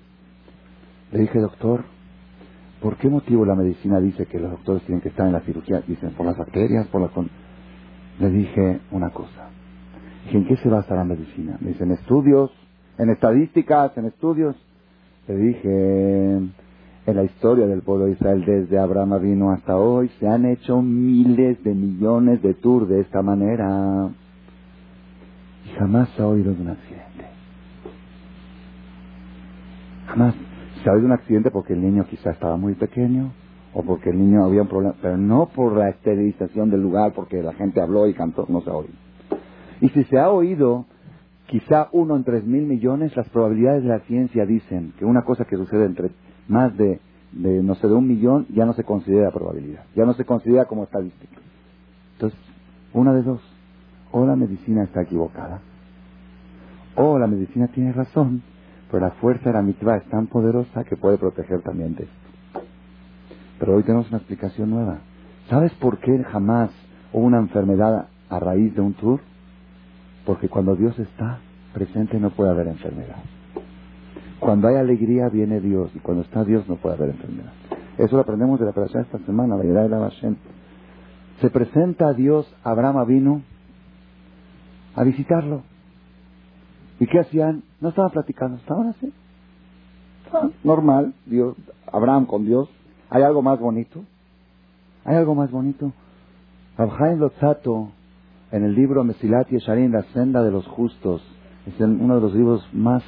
[1.12, 1.84] Le dije, doctor,
[2.80, 5.82] ¿por qué motivo la medicina dice que los doctores tienen que estar en la cirugía?
[5.86, 7.10] Dicen, por las bacterias, por las...
[8.18, 9.50] Le dije una cosa.
[10.30, 11.56] ¿en qué se basa la medicina?
[11.60, 12.50] Me dicen, estudios,
[12.98, 14.56] en estadísticas, en estudios.
[15.28, 16.40] Le dije,
[17.06, 20.82] en la historia del pueblo de Israel desde Abraham vino hasta hoy se han hecho
[20.82, 24.08] miles de millones de tours de esta manera
[25.64, 27.26] y jamás se ha oído de un accidente.
[30.06, 30.34] Jamás
[30.86, 33.32] se ha oído de un accidente porque el niño quizá estaba muy pequeño
[33.74, 37.42] o porque el niño había un problema, pero no por la esterilización del lugar, porque
[37.42, 38.94] la gente habló y cantó, no se ha oído.
[39.80, 40.84] Y si se ha oído,
[41.48, 45.44] quizá uno en tres mil millones, las probabilidades de la ciencia dicen que una cosa
[45.44, 46.12] que sucede entre
[46.46, 47.00] más de,
[47.32, 50.66] de, no sé, de un millón, ya no se considera probabilidad, ya no se considera
[50.66, 51.36] como estadística.
[52.12, 52.38] Entonces,
[52.92, 53.40] una de dos,
[54.12, 55.62] o la medicina está equivocada,
[56.94, 58.42] o la medicina tiene razón,
[58.90, 62.60] pero la fuerza de la mitad es tan poderosa que puede proteger también de esto.
[63.58, 64.98] Pero hoy tenemos una explicación nueva.
[65.48, 66.70] ¿Sabes por qué jamás
[67.12, 69.20] hubo una enfermedad a raíz de un tour?
[70.24, 71.38] Porque cuando Dios está
[71.72, 73.16] presente no puede haber enfermedad.
[74.40, 77.52] Cuando hay alegría viene Dios y cuando está Dios no puede haber enfermedad.
[77.98, 80.36] Eso lo aprendemos de la operación esta semana, la idea de la Bashem.
[81.40, 83.42] Se presenta a Dios, Abraham vino
[84.94, 85.62] a visitarlo.
[86.98, 87.62] ¿Y qué hacían?
[87.80, 89.12] No estaban platicando, estaban así.
[90.64, 91.56] normal, Dios,
[91.92, 92.68] Abraham con Dios,
[93.08, 94.04] ¿Hay algo más bonito?
[95.04, 95.92] ¿Hay algo más bonito?
[96.76, 97.90] Abhaim Lotzato,
[98.50, 101.22] en el libro Mesilat Yesharim, La senda de los justos,
[101.66, 103.02] es uno de los libros más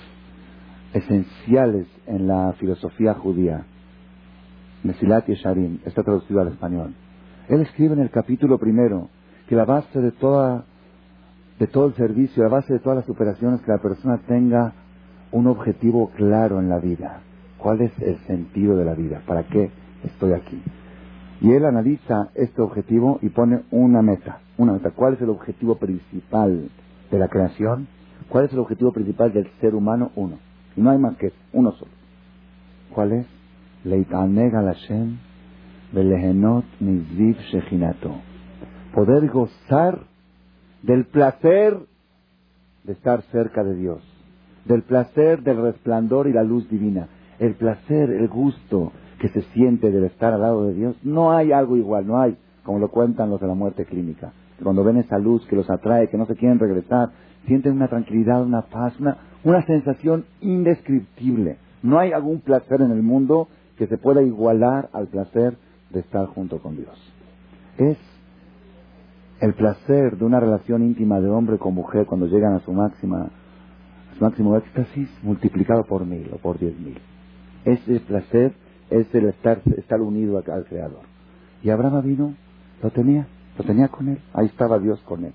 [0.93, 3.65] esenciales en la filosofía judía.
[4.85, 6.95] Mesilat Yesharim, está traducido al español.
[7.49, 9.09] Él escribe en el capítulo primero
[9.49, 10.65] que la base de toda
[11.59, 14.73] de todo el servicio, la base de todas las operaciones, que la persona tenga
[15.33, 17.21] un objetivo claro en la vida.
[17.59, 19.23] ¿Cuál es el sentido de la vida?
[19.27, 19.71] ¿Para qué
[20.05, 20.61] estoy aquí.
[21.41, 24.41] Y él analiza este objetivo y pone una meta.
[24.57, 24.91] Una meta.
[24.91, 26.69] ¿Cuál es el objetivo principal
[27.11, 27.87] de la creación?
[28.29, 30.11] ¿Cuál es el objetivo principal del ser humano?
[30.17, 30.39] Uno.
[30.77, 31.93] Y no hay más que uno solo.
[32.95, 33.27] ¿Cuál es?
[38.95, 40.08] Poder gozar
[40.83, 41.79] del placer
[42.85, 44.01] de estar cerca de Dios,
[44.65, 49.91] del placer del resplandor y la luz divina, el placer, el gusto, que se siente
[49.91, 53.31] del estar al lado de Dios, no hay algo igual, no hay, como lo cuentan
[53.31, 54.33] los de la muerte clínica.
[54.63, 57.11] Cuando ven esa luz que los atrae, que no se quieren regresar,
[57.47, 61.59] sienten una tranquilidad, una paz, una, una sensación indescriptible.
[61.83, 65.57] No hay algún placer en el mundo que se pueda igualar al placer
[65.91, 66.97] de estar junto con Dios.
[67.79, 67.97] Es
[69.41, 73.31] el placer de una relación íntima de hombre con mujer cuando llegan a su máxima,
[74.17, 76.99] su máximo éxtasis multiplicado por mil o por diez mil.
[77.65, 78.53] Ese placer
[78.91, 81.03] es el estar, estar unido al Creador.
[81.63, 82.35] Y Abraham vino,
[82.83, 85.35] lo tenía, lo tenía con él, ahí estaba Dios con él.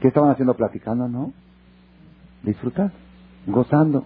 [0.00, 0.54] ¿Qué estaban haciendo?
[0.54, 1.32] Platicando, ¿no?
[2.42, 2.90] Disfrutar,
[3.46, 4.04] gozando.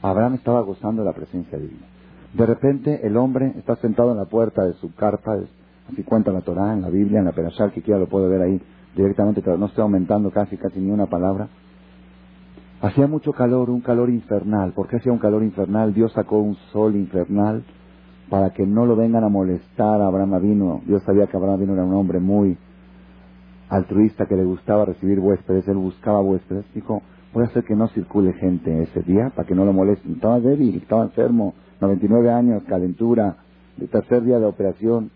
[0.00, 1.86] Abraham estaba gozando de la presencia divina.
[2.32, 5.36] De repente el hombre está sentado en la puerta de su carpa,
[5.90, 8.42] así cuenta la Torah, en la Biblia, en la Perashal, que quiera lo puede ver
[8.42, 8.60] ahí
[8.96, 11.48] directamente, pero no estoy aumentando casi, casi ni una palabra.
[12.80, 14.72] Hacía mucho calor, un calor infernal.
[14.72, 15.94] ¿Por qué hacía un calor infernal?
[15.94, 17.64] Dios sacó un sol infernal
[18.28, 20.82] para que no lo vengan a molestar a Abraham Avino.
[20.86, 22.58] Dios sabía que Abraham Avino era un hombre muy
[23.68, 25.66] altruista que le gustaba recibir huéspedes.
[25.68, 26.64] Él buscaba huéspedes.
[26.74, 30.14] Dijo, voy a hacer que no circule gente ese día para que no lo molesten.
[30.14, 33.36] Estaba débil, estaba enfermo, 99 años, calentura,
[33.76, 35.10] de tercer día de operación.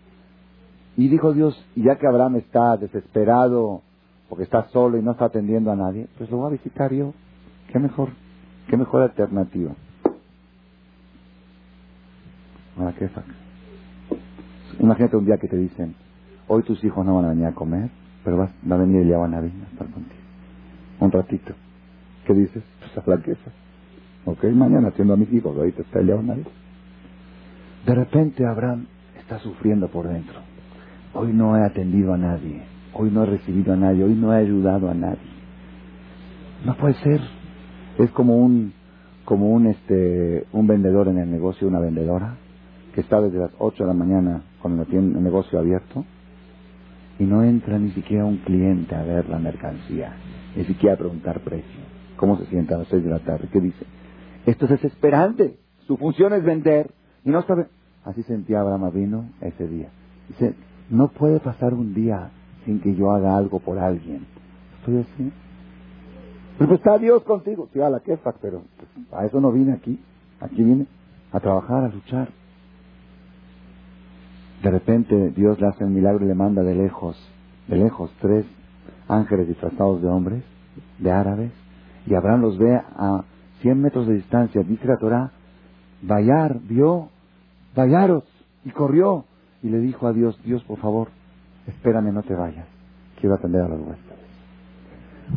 [0.99, 3.81] Y dijo Dios, ya que Abraham está desesperado
[4.27, 7.13] porque está solo y no está atendiendo a nadie, pues lo voy a visitar yo.
[7.71, 8.09] ¿Qué mejor,
[8.67, 9.71] qué mejor alternativa?
[12.77, 13.09] Ahora, ¿qué
[14.81, 15.95] Imagínate un día que te dicen,
[16.49, 17.89] hoy tus hijos no van a venir a comer,
[18.25, 20.21] pero va a venir el van a estar contigo.
[20.99, 21.53] Un ratito.
[22.27, 22.61] ¿Qué dices?
[22.79, 23.51] Pues la flaqueza.
[24.25, 26.45] Ok, mañana atiendo a mis hijos, ahorita está el venir.
[27.85, 30.48] De repente Abraham está sufriendo por dentro.
[31.13, 32.61] Hoy no he atendido a nadie,
[32.93, 35.29] hoy no he recibido a nadie, hoy no he ayudado a nadie.
[36.65, 37.21] No puede ser.
[37.97, 38.73] Es como un,
[39.25, 42.37] como un, este, un vendedor en el negocio, una vendedora,
[42.93, 46.05] que está desde las 8 de la mañana con el, negocio abierto
[47.17, 50.13] y no entra ni siquiera un cliente a ver la mercancía,
[50.55, 51.81] ni siquiera a preguntar precio.
[52.17, 53.49] ¿Cómo se sienta a las 6 de la tarde?
[53.51, 53.85] ¿Qué dice?
[54.45, 55.57] Esto es desesperante.
[55.87, 56.91] Su función es vender
[57.25, 57.67] y no sabe.
[58.05, 59.89] Así sentía Abraham vino ese día.
[60.27, 60.55] Dice,
[60.89, 62.31] no puede pasar un día
[62.65, 64.25] sin que yo haga algo por alguien.
[64.79, 65.31] Estoy así.
[66.57, 67.69] Pues está Dios contigo.
[67.73, 69.99] Sí, a la quefa, pero pues, a eso no vine aquí.
[70.39, 70.87] Aquí vine
[71.31, 72.29] a trabajar, a luchar.
[74.63, 77.17] De repente Dios le hace un milagro y le manda de lejos,
[77.67, 78.45] de lejos, tres
[79.07, 80.43] ángeles disfrazados de hombres,
[80.97, 81.51] de árabes,
[82.05, 83.23] y Abraham los ve a
[83.61, 85.31] 100 metros de distancia, dice la Torah,
[86.01, 87.09] Vayar, vio,
[87.75, 88.23] Vayaros,
[88.65, 89.25] y corrió,
[89.61, 91.09] y le dijo a Dios, Dios, por favor,
[91.67, 92.67] espérame, no te vayas,
[93.19, 94.19] quiero atender a los huéspedes.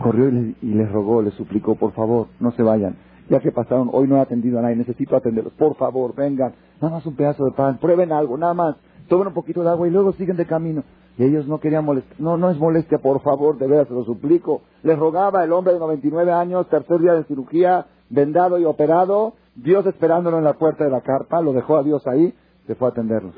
[0.02, 2.96] Corrió y, y les rogó, les suplicó, por favor, no se vayan.
[3.28, 6.96] Ya que pasaron, hoy no he atendido a nadie, necesito atenderlos, por favor, vengan, nada
[6.96, 8.76] más un pedazo de pan, prueben algo, nada más,
[9.08, 10.82] tomen un poquito de agua y luego siguen de camino.
[11.18, 12.18] Y ellos no querían molestar.
[12.18, 14.62] No, no es molestia, por favor, de veras, se lo suplico.
[14.82, 19.84] Les rogaba el hombre de 99 años, tercer día de cirugía, vendado y operado, Dios
[19.86, 22.34] esperándolo en la puerta de la carpa, lo dejó a Dios ahí,
[22.66, 23.34] se fue a atenderlos.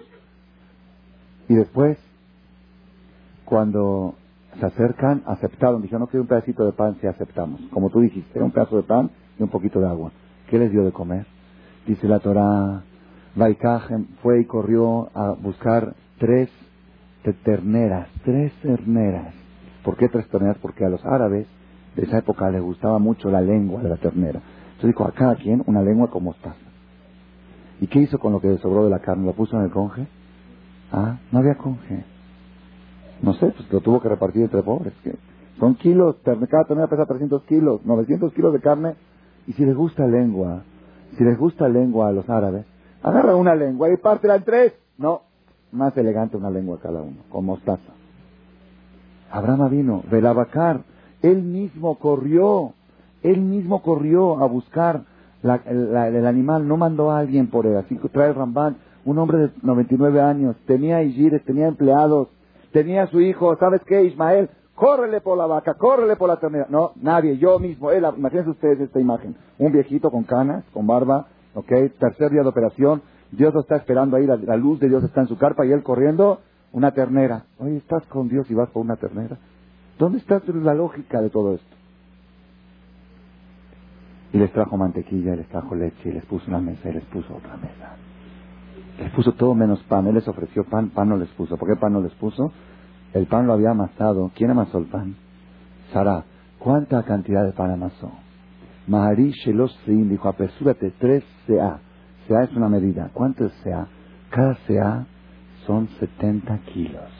[1.48, 1.98] Y después,
[3.44, 4.14] cuando
[4.59, 5.83] se acercan, aceptaron.
[5.83, 7.61] Dijeron, no quiero un pedacito de pan, si aceptamos.
[7.70, 10.12] Como tú dijiste, un pedazo de pan y un poquito de agua.
[10.48, 11.26] ¿Qué les dio de comer?
[11.87, 12.83] Dice la Torah,
[13.35, 16.48] Baikajem fue y corrió a buscar tres
[17.44, 19.35] terneras, tres terneras.
[19.83, 20.57] ¿Por qué tres terneras?
[20.61, 21.46] Porque a los árabes
[21.96, 24.40] de esa época les gustaba mucho la lengua de la ternera.
[24.76, 26.54] Entonces dijo, a cada quien una lengua como está.
[27.80, 29.26] ¿Y qué hizo con lo que sobró de la carne?
[29.26, 30.07] ¿Lo puso en el conje?
[30.96, 32.04] Ah, no había conje.
[33.20, 34.92] No sé, pues lo tuvo que repartir entre pobres.
[35.02, 35.16] Que
[35.59, 38.94] son kilos, cada ternera pesa 300 kilos, 900 kilos de carne.
[39.48, 40.62] Y si les gusta lengua,
[41.18, 42.64] si les gusta lengua a los árabes,
[43.02, 44.72] agarra una lengua y pártela en tres.
[44.96, 45.22] No,
[45.72, 47.92] más elegante una lengua cada uno, con mostaza.
[49.33, 50.83] Abraham vino, Belabacar,
[51.22, 52.72] él mismo corrió,
[53.24, 55.02] él mismo corrió a buscar
[55.42, 57.76] el, animal, no mandó a alguien por él.
[57.78, 62.28] Así que trae Rambán, un hombre de 99 años, tenía Igires, tenía empleados,
[62.72, 64.48] tenía su hijo, ¿sabes qué, Ismael?
[64.74, 66.66] Córrele por la vaca, córrele por la ternera.
[66.68, 69.36] No, nadie, yo mismo, él, imagínense ustedes esta imagen.
[69.58, 74.16] Un viejito con canas, con barba, ok, tercer día de operación, Dios lo está esperando
[74.16, 76.40] ahí, la, luz de Dios está en su carpa y él corriendo,
[76.72, 77.44] una ternera.
[77.58, 79.38] Oye, estás con Dios y vas por una ternera.
[79.98, 81.76] ¿Dónde está la lógica de todo esto?
[84.32, 87.04] Y les trajo mantequilla, y les trajo leche, y les puso una mesa, y les
[87.04, 87.96] puso otra mesa.
[88.98, 90.07] Les puso todo menos pan.
[90.07, 91.57] Él les ofreció pan, pan no les puso.
[91.57, 92.52] ¿Por qué pan no les puso?
[93.12, 94.30] El pan lo había amasado.
[94.35, 95.16] ¿Quién amasó el pan?
[95.92, 96.24] Sara.
[96.59, 98.11] ¿Cuánta cantidad de pan amasó?
[98.87, 101.80] Mahari Shelosim dijo, apresúrate, tres CA.
[102.28, 103.11] CA es una medida.
[103.12, 103.87] ¿Cuánto es CA?
[104.30, 105.07] Cada CA
[105.66, 107.11] son 70 kilos.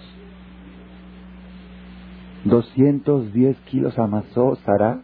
[2.45, 5.01] 210 kilos amasó Sara.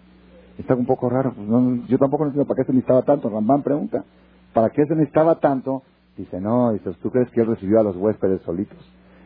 [0.58, 1.32] Está un poco raro.
[1.34, 1.48] Pues
[1.88, 3.30] yo tampoco entiendo para qué se necesitaba tanto.
[3.30, 4.04] Rambán pregunta.
[4.52, 5.82] ¿Para qué se necesitaba tanto?
[6.16, 8.78] Dice, no, dice, ¿tú crees que él recibió a los huéspedes solitos?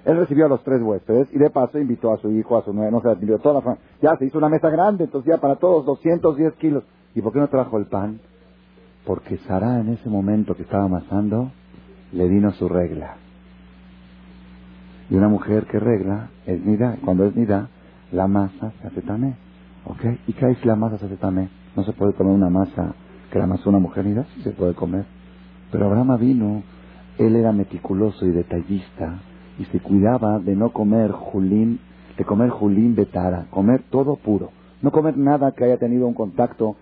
[0.04, 2.72] Él recibió a los tres huéspedes y de paso invitó a su hijo, a su
[2.72, 3.84] nuera, no se admitió toda la familia.
[4.02, 6.84] Ya se hizo una mesa grande, entonces ya para todos 210 kilos.
[7.14, 8.20] ¿Y por qué no trajo el pan?
[9.06, 11.50] Porque Sara en ese momento que estaba amasando
[12.12, 13.16] le vino su regla.
[15.10, 16.96] Y una mujer que regla es nida.
[17.04, 17.68] Cuando es nida,
[18.12, 19.36] la masa se hace tamé.
[19.84, 20.00] ¿Ok?
[20.26, 21.48] ¿Y qué hay si la masa se hace tamé?
[21.76, 22.94] No se puede comer una masa
[23.30, 24.24] que la amasó una mujer nida.
[24.34, 25.04] Sí se puede comer.
[25.70, 26.62] Pero Abraham vino,
[27.18, 29.20] él era meticuloso y detallista
[29.58, 31.80] y se cuidaba de no comer julín,
[32.16, 34.50] de comer julín de tara, comer todo puro.
[34.82, 36.76] No comer nada que haya tenido un contacto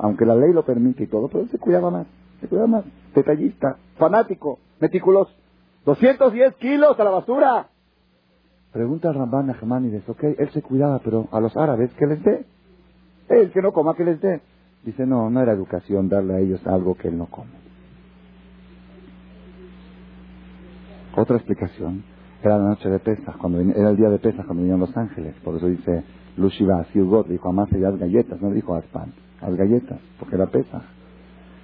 [0.00, 2.06] aunque la ley lo permite y todo, pero él se cuidaba más,
[2.40, 5.30] se cuidaba más, detallista, fanático, meticuloso.
[5.84, 7.68] 210 kilos a la basura.
[8.72, 12.22] Pregunta al Ramban a y ok, él se cuidaba, pero a los árabes, ¿qué les
[12.22, 12.44] dé?
[13.28, 14.40] Él que no coma, ¿qué les dé?
[14.84, 17.67] Dice, no, no era educación darle a ellos algo que él no come.
[21.18, 22.04] Otra explicación,
[22.44, 25.34] era la noche de Pesas, cuando era el día de Pesas cuando vinieron los ángeles,
[25.42, 26.04] por eso dice,
[26.36, 30.80] Lushiva, God, dijo, amás las galletas, no dijo haz pan las galletas, porque era pesa.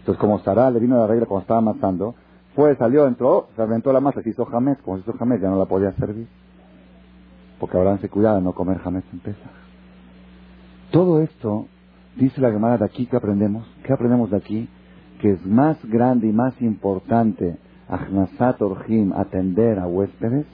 [0.00, 2.16] Entonces, como Sara le vino la regla cuando estaba amasando,
[2.56, 5.50] fue, salió, entró, se aventó la masa, se hizo jamés, como se hizo jamés, ya
[5.50, 6.26] no la podía servir.
[7.60, 9.50] Porque Abraham se cuidaba de no comer jamés en pesa.
[10.90, 11.66] Todo esto,
[12.16, 14.68] dice la Gemara de aquí que aprendemos, ¿qué aprendemos de aquí?
[15.20, 17.56] Que es más grande y más importante
[17.88, 20.46] Ahnasat Orjim, atender a huéspedes,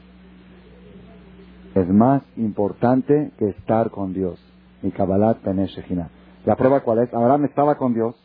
[1.75, 4.41] es más importante que estar con Dios.
[4.83, 5.39] Mi Kabbalat.
[6.45, 8.17] La prueba cuál es, Abraham estaba con Dios,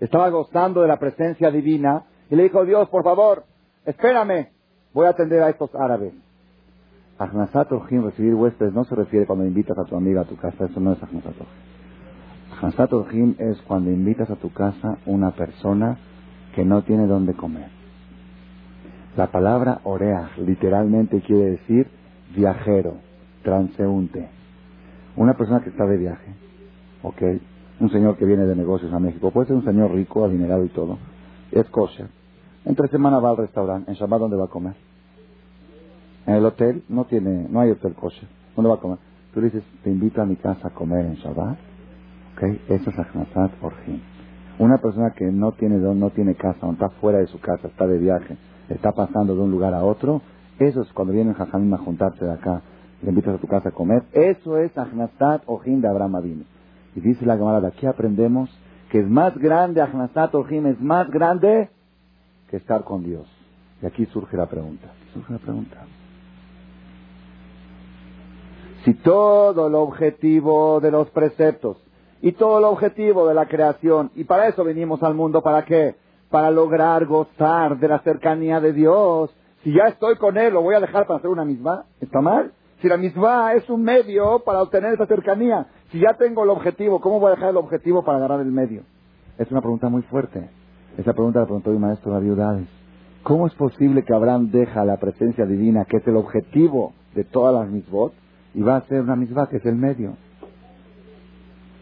[0.00, 3.44] estaba gozando de la presencia divina y le dijo, Dios, por favor,
[3.84, 4.48] espérame,
[4.94, 6.14] voy a atender a estos árabes.
[7.18, 10.80] Ahnasat recibir huéspedes, no se refiere cuando invitas a tu amiga a tu casa, eso
[10.80, 11.34] no es Ahnasat
[12.62, 12.92] Ahnasat
[13.38, 15.98] es cuando invitas a tu casa una persona
[16.54, 17.75] que no tiene dónde comer.
[19.16, 21.88] La palabra orea literalmente quiere decir
[22.34, 22.96] viajero,
[23.42, 24.28] transeúnte.
[25.16, 26.34] Una persona que está de viaje,
[27.02, 27.22] ¿ok?
[27.80, 30.68] un señor que viene de negocios a México, puede ser un señor rico, adinerado y
[30.68, 30.98] todo,
[31.52, 32.08] es kosher.
[32.64, 34.74] Entre semana va al restaurante, en Shabbat ¿dónde va a comer?
[36.26, 38.98] En el hotel no tiene, no hay hotel kosher, ¿dónde va a comer?
[39.32, 41.58] Tú le dices, te invito a mi casa a comer en Shabbat,
[42.34, 44.00] ok, eso es Achnasat Orjim.
[44.58, 47.68] Una persona que no tiene don, no tiene casa, o está fuera de su casa,
[47.68, 48.36] está de viaje,
[48.68, 50.22] está pasando de un lugar a otro,
[50.58, 52.62] eso es cuando vienen Jajamim a juntarse de acá,
[53.02, 56.44] le invitas a tu casa a comer, eso es Ahnastat Ojim de Abraham Avinu.
[56.94, 58.50] Y dice la Gemara, de aquí aprendemos
[58.90, 61.68] que es más grande Ahnastat Ojim, es más grande
[62.50, 63.26] que estar con Dios.
[63.82, 65.84] Y aquí surge la pregunta, surge la pregunta.
[68.84, 71.76] Si todo el objetivo de los preceptos
[72.22, 75.96] y todo el objetivo de la creación, y para eso venimos al mundo, ¿para qué?
[76.30, 79.34] Para lograr gozar de la cercanía de Dios.
[79.62, 81.84] Si ya estoy con Él, ¿lo voy a dejar para hacer una misma?
[82.00, 82.52] ¿Está mal?
[82.80, 87.00] Si la misma es un medio para obtener esa cercanía, si ya tengo el objetivo,
[87.00, 88.82] ¿cómo voy a dejar el objetivo para agarrar el medio?
[89.38, 90.50] Es una pregunta muy fuerte.
[90.98, 92.68] Esa pregunta la preguntó mi maestro David Udades.
[93.22, 97.54] ¿Cómo es posible que Abraham deja la presencia divina, que es el objetivo de todas
[97.54, 98.12] las misbot,
[98.54, 100.16] y va a hacer una misma que es el medio?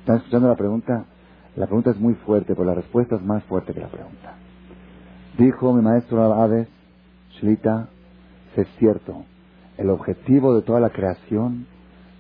[0.01, 1.05] ¿Están escuchando la pregunta?
[1.57, 4.35] La pregunta es muy fuerte, pero la respuesta es más fuerte que la pregunta.
[5.39, 6.69] Dijo mi maestro Hades,
[7.39, 7.89] Shlita,
[8.57, 9.25] es cierto,
[9.77, 11.67] el objetivo de toda la creación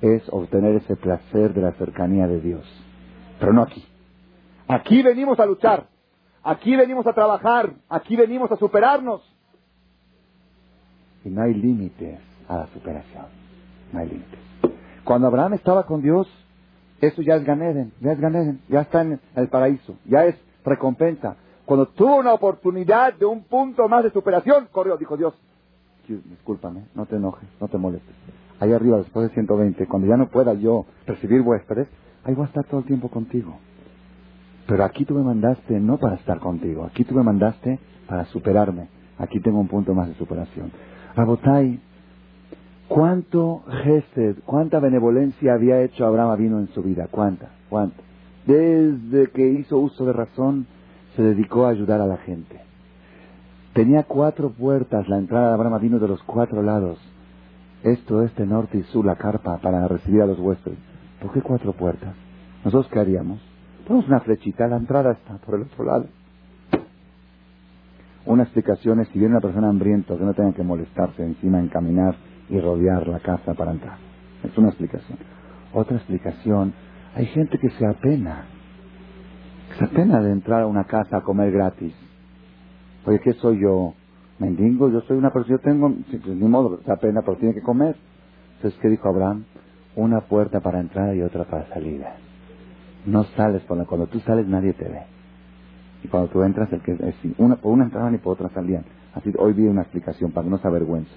[0.00, 2.64] es obtener ese placer de la cercanía de Dios,
[3.38, 3.84] pero no aquí.
[4.68, 5.86] Aquí venimos a luchar.
[6.42, 9.22] Aquí venimos a trabajar, aquí venimos a superarnos.
[11.24, 13.24] Y no hay límites a la superación.
[13.90, 14.40] No hay límites.
[15.04, 16.28] Cuando Abraham estaba con Dios,
[17.06, 21.36] eso ya es Ganeden, ya es Ganeden, ya está en el paraíso, ya es recompensa.
[21.64, 25.34] Cuando tuvo una oportunidad de un punto más de superación, corrió, dijo Dios,
[26.06, 28.14] discúlpame, no te enojes, no te molestes.
[28.60, 31.88] Ahí arriba, después de 120, cuando ya no pueda yo recibir huéspedes,
[32.24, 33.56] ahí voy a estar todo el tiempo contigo.
[34.66, 38.88] Pero aquí tú me mandaste no para estar contigo, aquí tú me mandaste para superarme.
[39.18, 40.72] Aquí tengo un punto más de superación.
[41.14, 41.80] Rabotai,
[42.88, 47.08] ¿cuánto gesed, cuánta benevolencia había hecho Abraham vino en su vida?
[47.10, 47.50] ¿Cuánta?
[47.68, 48.02] ¿Cuánta?
[48.46, 50.66] Desde que hizo uso de razón,
[51.16, 52.60] se dedicó a ayudar a la gente.
[53.72, 56.98] Tenía cuatro puertas, la entrada de Abraham vino de los cuatro lados.
[57.82, 60.78] Esto, este, norte y sur, la carpa, para recibir a los huéspedes.
[61.20, 62.14] ¿Por qué cuatro puertas?
[62.64, 63.40] ¿Nosotros qué haríamos?
[63.86, 66.06] Ponemos una flechita, la entrada está por el otro lado.
[68.26, 71.68] Una explicación es si viene una persona hambrienta que no tenga que molestarse encima en
[71.68, 72.14] caminar
[72.48, 73.98] y rodear la casa para entrar.
[74.42, 75.18] Es una explicación.
[75.72, 76.72] Otra explicación,
[77.14, 78.44] hay gente que se apena.
[79.78, 81.94] Se apena de entrar a una casa a comer gratis.
[83.06, 83.94] Oye, ¿qué soy yo?
[84.38, 84.90] ¿Mendigo?
[84.90, 87.96] Yo soy una persona, yo tengo, pues, ni modo, se apena, pero tiene que comer.
[88.56, 89.44] Entonces, ¿qué dijo Abraham?
[89.96, 92.02] Una puerta para entrar y otra para salir.
[93.06, 95.02] No sales por la, cuando tú sales nadie te ve.
[96.02, 98.84] Y cuando tú entras, el que es, una, por una entraban y por otra salían.
[99.14, 101.10] Así hoy vi una explicación para que no se avergüence.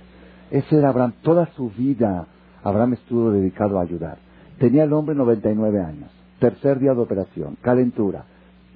[0.51, 1.13] Ese era Abraham.
[1.23, 2.27] Toda su vida
[2.63, 4.17] Abraham estuvo dedicado a ayudar.
[4.59, 6.09] Tenía el hombre 99 años.
[6.39, 7.57] Tercer día de operación.
[7.61, 8.25] Calentura.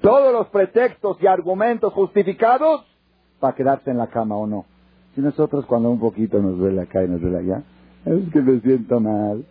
[0.00, 2.84] Todos los pretextos y argumentos justificados
[3.38, 4.64] para quedarse en la cama o no.
[5.14, 7.62] Si nosotros cuando un poquito nos duele acá y nos duele allá,
[8.04, 9.44] es que me siento mal.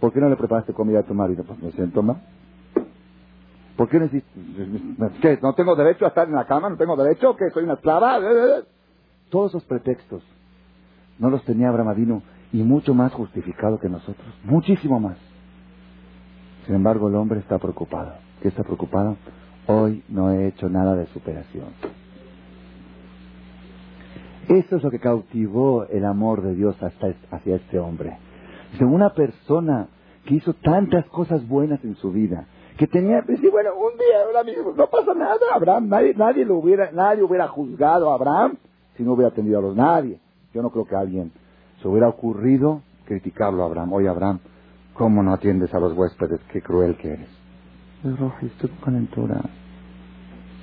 [0.00, 1.42] ¿Por qué no le preparaste comida a tu marido?
[1.44, 2.18] Pues me siento mal.
[3.76, 4.08] ¿Por qué no
[5.20, 5.38] ¿Qué?
[5.42, 6.68] ¿No tengo derecho a estar en la cama?
[6.70, 7.36] ¿No tengo derecho?
[7.36, 8.20] ¿Que soy una esclava?
[9.30, 10.22] Todos esos pretextos
[11.18, 14.26] no los tenía Abraham y mucho más justificado que nosotros.
[14.44, 15.16] Muchísimo más.
[16.66, 18.14] Sin embargo, el hombre está preocupado.
[18.40, 19.16] ¿Qué está preocupado?
[19.66, 21.66] Hoy no he hecho nada de superación.
[24.48, 28.18] Eso es lo que cautivó el amor de Dios hasta, hacia este hombre.
[28.72, 29.88] Dice, una persona
[30.24, 32.46] que hizo tantas cosas buenas en su vida,
[32.76, 37.48] que tenía, bueno, un día, no pasa nada, Abraham, nadie, nadie lo hubiera, nadie hubiera
[37.48, 38.58] juzgado a Abraham
[38.96, 40.20] si no hubiera atendido a los nadie.
[40.56, 41.32] Yo no creo que alguien
[41.82, 43.92] se hubiera ocurrido criticarlo a Abraham.
[43.92, 44.38] Oye, Abraham,
[44.94, 46.40] ¿cómo no atiendes a los huéspedes?
[46.50, 47.28] Qué cruel que eres.
[48.02, 49.42] Es rojo, estoy con calentura.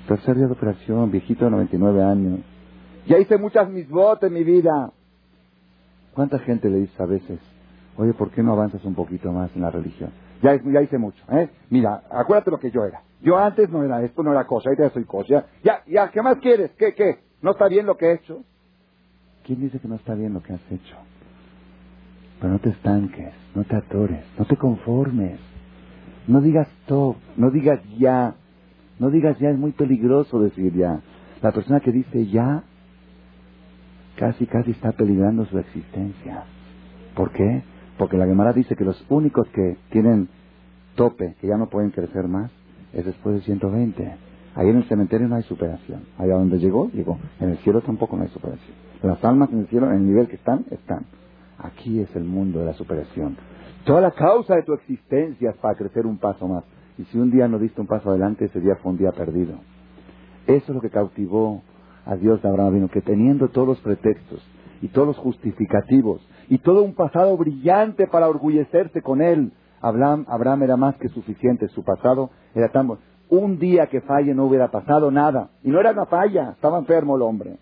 [0.07, 2.39] Tercer día de operación, viejito de 99 años.
[3.05, 4.91] Ya hice muchas misbot en mi vida.
[6.15, 7.39] ¿Cuánta gente le dice a veces,
[7.95, 10.09] oye, ¿por qué no avanzas un poquito más en la religión?
[10.41, 11.51] Ya, ya hice mucho, ¿eh?
[11.69, 13.03] Mira, acuérdate lo que yo era.
[13.21, 15.45] Yo antes no era esto, no era cosa, ahorita ya soy cosa.
[15.63, 16.71] Ya, ya, ¿qué más quieres?
[16.79, 17.19] ¿Qué, qué?
[17.43, 18.43] ¿No está bien lo que he hecho?
[19.45, 20.95] ¿Quién dice que no está bien lo que has hecho?
[22.39, 25.39] Pero no te estanques, no te atores, no te conformes.
[26.27, 28.35] No digas stop, no digas ya.
[28.99, 31.01] No digas ya, es muy peligroso decir ya.
[31.41, 32.63] La persona que dice ya,
[34.15, 36.43] casi, casi está peligrando su existencia.
[37.15, 37.63] ¿Por qué?
[37.97, 40.29] Porque la Gemara dice que los únicos que tienen
[40.95, 42.51] tope, que ya no pueden crecer más,
[42.93, 44.32] es después de 120.
[44.55, 46.03] Ahí en el cementerio no hay superación.
[46.17, 47.17] Allá donde llegó, llegó.
[47.39, 48.75] En el cielo tampoco no hay superación.
[49.01, 51.05] Las almas en el cielo, en el nivel que están, están.
[51.57, 53.37] Aquí es el mundo de la superación.
[53.85, 56.63] Toda la causa de tu existencia es para crecer un paso más.
[56.97, 59.55] Y si un día no diste un paso adelante, ese día fue un día perdido.
[60.45, 61.63] Eso es lo que cautivó
[62.05, 64.45] a Dios de Abraham vino que teniendo todos los pretextos
[64.81, 70.63] y todos los justificativos y todo un pasado brillante para orgullecerse con él, Abraham, Abraham
[70.63, 71.67] era más que suficiente.
[71.69, 72.89] Su pasado era tan...
[73.33, 75.49] Un día que falle no hubiera pasado nada.
[75.63, 77.57] Y no era una falla, estaba enfermo el hombre.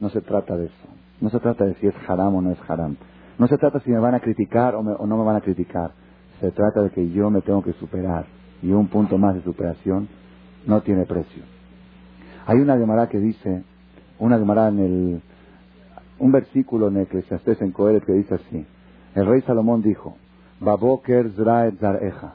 [0.00, 0.88] No se trata de eso.
[1.20, 2.96] No se trata de si es haram o no es haram.
[3.36, 5.90] No se trata si me van a criticar o, no me van a criticar.
[6.40, 8.24] Se trata de que yo me tengo que superar.
[8.62, 10.08] Y un punto más de superación
[10.66, 11.42] no tiene precio.
[12.46, 13.64] Hay una Gemara que dice,
[14.18, 15.22] una Gemara en el,
[16.20, 18.66] un versículo en Eclesiastés en Coelet que dice así.
[19.14, 20.16] El rey Salomón dijo,
[20.58, 22.32] Baboker zareja,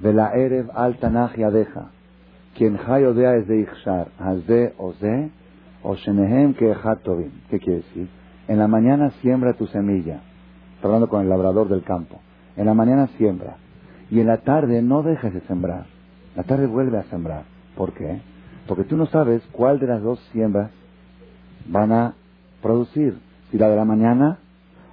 [0.00, 1.90] vela erev al tanach yadeja,
[2.56, 5.30] quien hayodea es de ichshar, hazde oze,
[5.82, 6.74] o shenehem que
[7.04, 7.30] tovim.
[7.50, 8.08] ¿Qué quiere decir?
[8.48, 10.20] En la mañana siembra tu semilla.
[10.74, 12.20] Está hablando con el labrador del campo.
[12.56, 13.56] En la mañana siembra.
[14.10, 15.86] Y en la tarde no dejes de sembrar.
[16.34, 17.42] La tarde vuelve a sembrar.
[17.76, 18.20] ¿Por qué?
[18.66, 20.70] Porque tú no sabes cuál de las dos siembras
[21.66, 22.14] van a
[22.62, 23.18] producir.
[23.50, 24.38] Si la de la mañana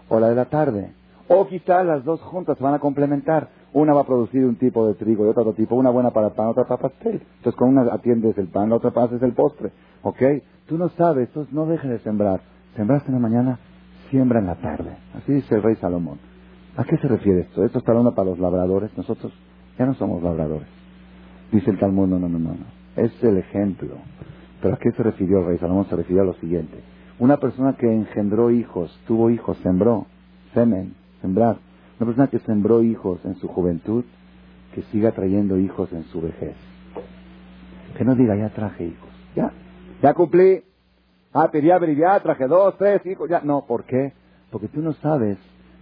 [0.09, 0.91] o la de la tarde.
[1.27, 3.49] O quizás las dos juntas van a complementar.
[3.75, 5.75] Una va a producir un tipo de trigo y otra otro tipo.
[5.75, 7.21] Una buena para pan, otra para pastel.
[7.37, 9.73] Entonces con una atiendes el pan, la otra haces el postre.
[10.01, 10.21] ¿Ok?
[10.65, 12.39] Tú no sabes, entonces no dejes de sembrar.
[12.77, 13.59] Sembraste en la mañana,
[14.09, 14.95] siembra en la tarde.
[15.13, 16.19] Así dice el rey Salomón.
[16.77, 17.65] ¿A qué se refiere esto?
[17.65, 18.91] Esto está hablando para los labradores.
[18.95, 19.33] Nosotros
[19.77, 20.69] ya no somos labradores.
[21.51, 22.55] Dice el Talmud, no, no, no, no.
[22.95, 23.95] Es el ejemplo.
[24.61, 25.85] Pero ¿a qué se refirió el rey Salomón?
[25.89, 26.81] Se refirió a lo siguiente.
[27.19, 30.05] Una persona que engendró hijos, tuvo hijos, sembró,
[30.53, 31.57] semen, sembrar.
[31.97, 34.03] Una persona que sembró hijos en su juventud,
[34.73, 36.55] que siga trayendo hijos en su vejez.
[37.97, 39.09] Que no diga, ya traje hijos.
[39.35, 39.51] Ya,
[40.01, 40.63] ya cumplí.
[41.33, 43.29] Ah, pedí ya traje dos, tres hijos.
[43.29, 44.13] Ya, no, ¿por qué?
[44.51, 45.37] Porque tú no sabes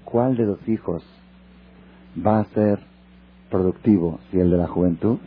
[0.05, 1.03] cuál de los hijos
[2.25, 2.79] va a ser
[3.49, 5.17] productivo, si el de la juventud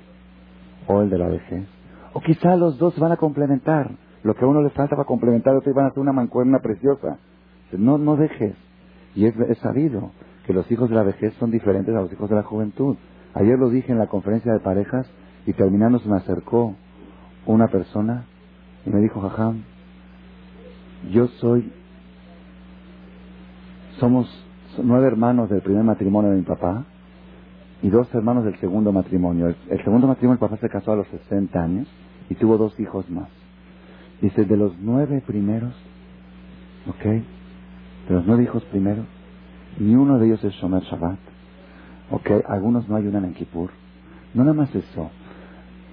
[0.86, 1.66] o el de la vejez.
[2.12, 3.90] O quizá los dos van a complementar.
[4.22, 7.18] Lo que a uno le falta para complementar, otro van a hacer una mancuerna preciosa.
[7.72, 8.54] No, no dejes.
[9.14, 10.10] Y es, sabido
[10.46, 12.96] que los hijos de la vejez son diferentes a los hijos de la juventud.
[13.34, 15.06] Ayer lo dije en la conferencia de parejas
[15.44, 16.74] y terminando se me acercó
[17.46, 18.24] una persona
[18.86, 19.62] y me dijo, Jajam,
[21.10, 21.72] yo soy,
[23.98, 24.28] somos
[24.82, 26.84] nueve hermanos del primer matrimonio de mi papá
[27.82, 29.54] y dos hermanos del segundo matrimonio.
[29.68, 31.88] El, segundo matrimonio, el papá se casó a los 60 años
[32.30, 33.28] y tuvo dos hijos más.
[34.20, 35.74] Dice, de los nueve primeros,
[36.88, 37.04] ¿ok?
[37.04, 39.06] De los nueve hijos primeros,
[39.78, 41.18] ni uno de ellos es Shomer Shabbat,
[42.10, 42.30] ¿ok?
[42.48, 43.70] Algunos no ayudan en Kippur.
[44.34, 45.10] No nada más eso.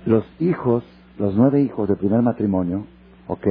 [0.05, 0.83] Los hijos,
[1.17, 2.85] los nueve hijos del primer matrimonio,
[3.27, 3.47] ¿ok?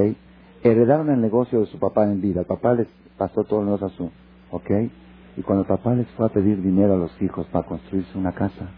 [0.62, 2.41] Heredaron el negocio de su papá en vida.
[2.41, 4.11] El papá les pasó todo el negocio a su,
[4.51, 4.70] ¿ok?
[5.37, 8.33] Y cuando el papá les fue a pedir dinero a los hijos para construirse una
[8.33, 8.68] casa,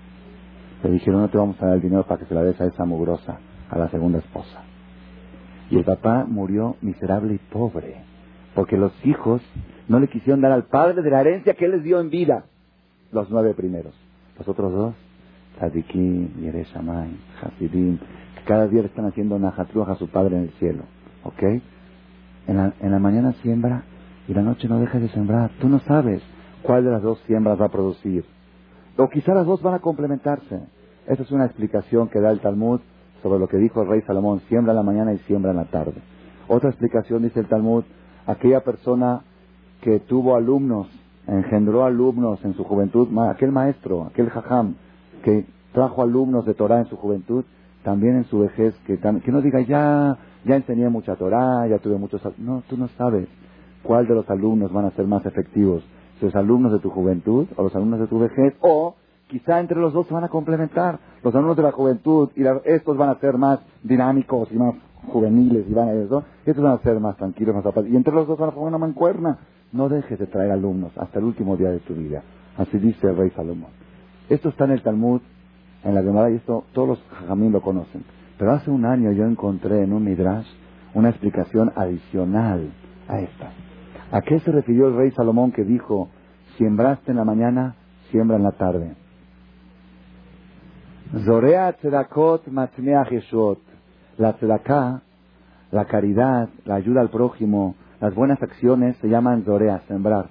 [0.83, 2.67] le dijeron, no te vamos a dar el dinero para que se la des a
[2.67, 3.39] esa mugrosa,
[3.71, 4.63] a la segunda esposa.
[5.71, 8.05] Y el papá murió miserable y pobre,
[8.55, 9.43] porque los hijos
[9.89, 12.45] no le quisieron dar al padre de la herencia que él les dio en vida,
[13.13, 13.95] los nueve primeros.
[14.39, 14.95] Los otros dos,
[15.57, 20.51] Tzadikim, Yereshamay, Hasidim, que cada día le están haciendo una a su padre en el
[20.53, 20.85] cielo.
[21.23, 21.43] ¿Ok?
[22.47, 23.85] En la, en la mañana siembra
[24.29, 25.51] y la noche no deja de sembrar.
[25.61, 26.23] Tú no sabes
[26.63, 28.25] cuál de las dos siembras va a producir.
[28.97, 30.61] O quizá las dos van a complementarse.
[31.07, 32.81] Esa es una explicación que da el Talmud
[33.23, 35.65] sobre lo que dijo el rey Salomón, siembra en la mañana y siembra en la
[35.65, 35.95] tarde.
[36.49, 37.85] Otra explicación dice el Talmud,
[38.27, 39.23] aquella persona
[39.81, 40.89] que tuvo alumnos,
[41.27, 44.75] engendró alumnos en su juventud, aquel maestro, aquel jajam,
[45.23, 47.45] que trajo alumnos de Torah en su juventud,
[47.83, 51.99] también en su vejez, que, que no diga, ya, ya enseñé mucha Torah, ya tuve
[51.99, 52.23] muchos...
[52.39, 53.29] No, tú no sabes
[53.83, 55.85] cuál de los alumnos van a ser más efectivos
[56.25, 58.95] los alumnos de tu juventud o los alumnos de tu vejez, o
[59.29, 60.99] quizá entre los dos se van a complementar.
[61.23, 64.75] Los alumnos de la juventud y estos van a ser más dinámicos y más
[65.09, 67.91] juveniles y van a eso, estos van a ser más tranquilos, más zapatos.
[67.91, 69.39] Y entre los dos van a formar una mancuerna.
[69.73, 72.23] No dejes de traer alumnos hasta el último día de tu vida.
[72.57, 73.71] Así dice el rey Salomón.
[74.29, 75.21] Esto está en el Talmud,
[75.83, 78.05] en la Gemara, y esto todos los jamín lo conocen.
[78.39, 80.47] Pero hace un año yo encontré en un Midrash
[80.95, 82.71] una explicación adicional
[83.09, 83.51] a esta.
[84.13, 86.09] ¿A qué se refirió el rey Salomón que dijo,
[86.57, 87.75] siembraste en la mañana,
[88.11, 88.95] siembra en la tarde?
[91.25, 92.47] Zorea tzedakot
[94.19, 95.03] La tzedaká,
[95.71, 100.29] la caridad, la ayuda al prójimo, las buenas acciones se llaman zorea, sembrar.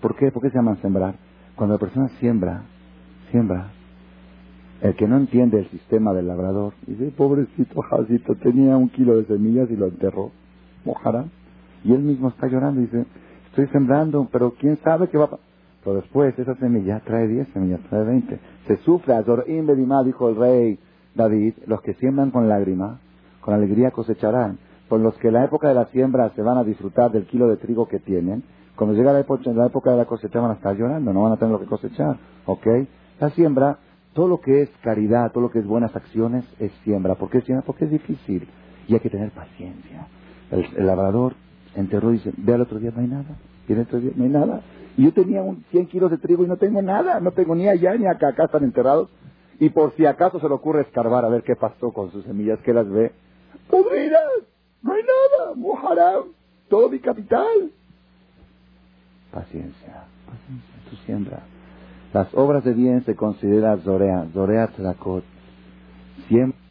[0.00, 0.30] ¿Por qué?
[0.30, 1.14] ¿Por qué se llaman sembrar?
[1.54, 2.62] Cuando la persona siembra,
[3.30, 3.68] siembra.
[4.80, 9.24] El que no entiende el sistema del labrador, dice, pobrecito Jacito, tenía un kilo de
[9.24, 10.30] semillas y lo enterró.
[10.84, 11.24] Mojará.
[11.82, 13.06] Y él mismo está llorando y dice,
[13.48, 15.46] estoy sembrando, pero quién sabe qué va a pasar.
[15.82, 18.38] Pero después esa semilla trae 10 semillas, trae 20.
[18.66, 20.78] Se sufre, Azorim Bedimá, dijo el rey
[21.14, 22.98] David, los que siembran con lágrima,
[23.46, 24.58] con alegría cosecharán.
[24.88, 27.46] Por los que en la época de la siembra se van a disfrutar del kilo
[27.46, 28.42] de trigo que tienen,
[28.74, 31.52] cuando llega la época, de la cosecha van a estar llorando, no van a tener
[31.52, 32.16] lo que cosechar.
[32.44, 32.66] ¿Ok?
[33.20, 33.78] La siembra,
[34.14, 37.14] todo lo que es caridad, todo lo que es buenas acciones, es siembra.
[37.14, 37.64] ¿Por qué siembra?
[37.64, 38.48] Porque es difícil
[38.88, 40.08] y hay que tener paciencia.
[40.50, 41.34] El, labrador
[41.76, 43.36] enterró y dice, ve al otro día, no hay nada.
[43.68, 44.60] Y el otro día, no hay nada.
[44.96, 47.68] Y yo tenía un 100 kilos de trigo y no tengo nada, no tengo ni
[47.68, 49.08] allá ni acá, acá están enterrados.
[49.60, 52.58] Y por si acaso se le ocurre escarbar a ver qué pasó con sus semillas,
[52.60, 53.12] que las ve,
[53.70, 54.22] podridas,
[54.82, 56.14] no hay nada, mojará
[56.68, 57.70] todo mi capital.
[59.32, 61.40] Paciencia, paciencia, tu siembra.
[62.12, 65.24] Las obras de bien se consideran Zorea, Zorea Tzedakot.
[66.28, 66.65] Siempre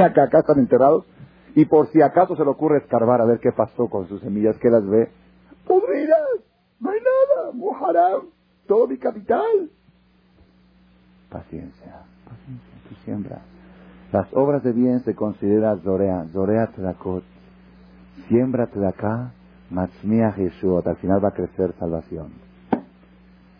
[0.00, 1.04] acá, acá están enterrados,
[1.54, 4.56] y por si acaso se le ocurre escarbar a ver qué pasó con sus semillas,
[4.58, 5.10] que las ve,
[5.66, 6.18] podridas,
[6.80, 8.18] no hay nada, mojará
[8.66, 9.70] todo mi capital.
[11.30, 13.40] Paciencia, paciencia, tu siembra.
[14.12, 17.24] Las obras de bien se consideran Zorea, Zorea Tzedakot.
[18.28, 19.32] Siémbrate de acá,
[19.70, 22.32] Matzmiah Yeshua, al final va a crecer salvación.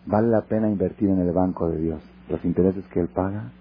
[0.05, 2.01] Vale la pena invertir en el banco de Dios.
[2.29, 3.51] Los intereses que Él paga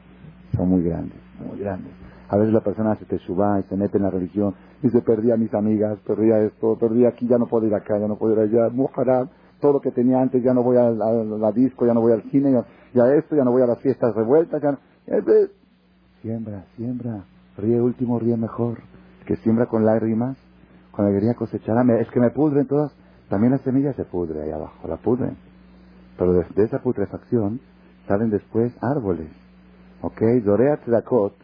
[0.57, 1.93] son muy grandes, muy grandes.
[2.29, 5.01] A veces la persona se te suba y se mete en la religión y se
[5.01, 8.17] perdía a mis amigas, perdía esto, perdía aquí, ya no puedo ir acá, ya no
[8.17, 9.29] puedo ir allá, mujarab,
[9.61, 12.23] todo lo que tenía antes, ya no voy a, la disco, ya no voy al
[12.31, 12.53] cine,
[12.95, 14.79] ya, esto, ya no voy a las fiestas revueltas, ya no.
[16.23, 17.25] Siembra, siembra,
[17.57, 18.79] ríe último, ríe mejor.
[19.25, 20.37] Que siembra con lágrimas,
[20.91, 21.83] con alegría cosechará.
[22.01, 22.93] Es que me pudren todas.
[23.29, 25.37] También las semillas se pudren ahí abajo, la pudren.
[26.19, 27.61] Pero de, esa putrefacción
[28.07, 29.29] salen después árboles.
[30.03, 30.21] ¿Ok?
[30.45, 31.35] Dorea Tzedakot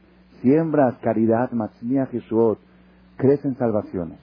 [0.44, 2.58] siembras caridad, Matzmiah Jeshuot,
[3.16, 4.18] crecen salvaciones.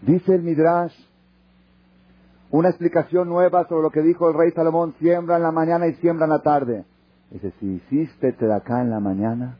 [0.00, 0.94] Dice el Midrash,
[2.50, 5.94] una explicación nueva sobre lo que dijo el rey Salomón, siembra en la mañana y
[5.96, 6.84] siembra en la tarde.
[7.30, 9.58] Dice, si hiciste acá en la mañana,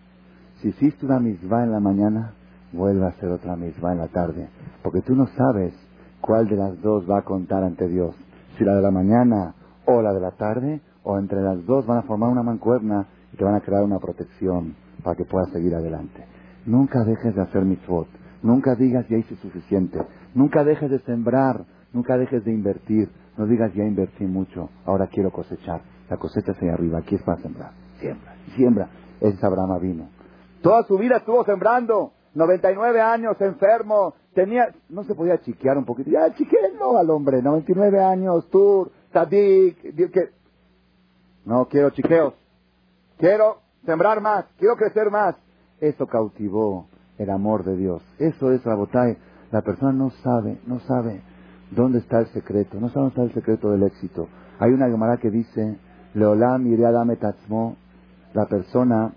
[0.63, 2.33] si hiciste una misma en la mañana,
[2.73, 4.49] vuelve a hacer otra misma en la tarde.
[4.83, 5.75] Porque tú no sabes
[6.23, 8.15] cuál de las dos va a contar ante Dios.
[8.57, 9.55] Si la de la mañana
[9.85, 13.37] o la de la tarde, o entre las dos van a formar una mancuerna y
[13.37, 16.27] te van a crear una protección para que puedas seguir adelante.
[16.67, 18.09] Nunca dejes de hacer mitzvot.
[18.43, 20.01] Nunca digas ya hice suficiente.
[20.35, 21.65] Nunca dejes de sembrar.
[21.93, 23.09] Nunca dejes de invertir.
[23.37, 24.69] No digas ya invertí mucho.
[24.85, 25.81] Ahora quiero cosechar.
[26.11, 26.99] La cosecha hacia arriba.
[26.99, 27.71] Aquí es para sembrar.
[28.01, 28.35] Siembra.
[28.57, 28.89] Siembra.
[29.21, 30.09] Es Abraham vino.
[30.61, 32.11] Toda su vida estuvo sembrando.
[32.35, 34.15] 99 años, enfermo.
[34.35, 36.11] Tenía, no se podía chiquear un poquito.
[36.11, 36.35] Ya
[36.81, 37.43] no al hombre.
[37.43, 39.81] 99 años, tour, tadik.
[40.11, 40.31] Que...
[41.45, 42.35] No quiero chiqueos.
[43.19, 45.37] Quiero sembrar más, quiero crecer más.
[45.81, 48.03] Eso cautivó el amor de Dios.
[48.19, 49.17] Eso es la botella.
[49.51, 51.23] La persona no sabe, no sabe
[51.71, 54.29] dónde está el secreto, no sabe dónde está el secreto del éxito.
[54.59, 55.79] Hay una Gemara que dice,
[56.15, 57.77] Leolam dame tatzmo,
[58.35, 59.13] la persona,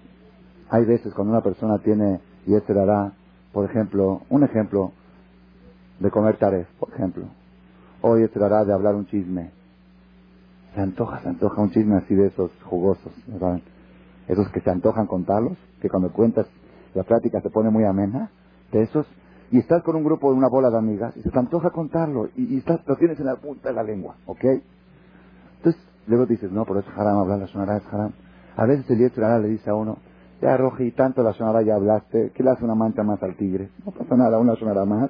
[0.70, 3.14] hay veces cuando una persona tiene yeterará,
[3.52, 4.92] por ejemplo, un ejemplo
[6.00, 7.26] de comer taref, por ejemplo,
[8.02, 9.52] o yeterará de hablar un chisme.
[10.76, 13.60] Se antoja, se antoja un chisme así de esos jugosos, ¿verdad?
[14.30, 16.48] Esos que se antojan contarlos, que cuando cuentas
[16.94, 18.30] la plática se pone muy amena,
[18.72, 19.08] de esos,
[19.52, 22.30] y estás con un grupo de una bola de amigas y se te antoja contarlo
[22.36, 24.46] y, estás, lo tienes en la punta de la lengua, ¿ok?
[25.58, 28.12] Entonces, luego dices, no, pero es haram hablar, la sonará es haram.
[28.56, 29.98] A veces el Yetzirah le dice a uno,
[30.40, 33.70] ya Roji, tanto la sonará ya hablaste, ¿qué le hace una mancha más al tigre?
[33.84, 35.10] No pasa nada, una sonará más,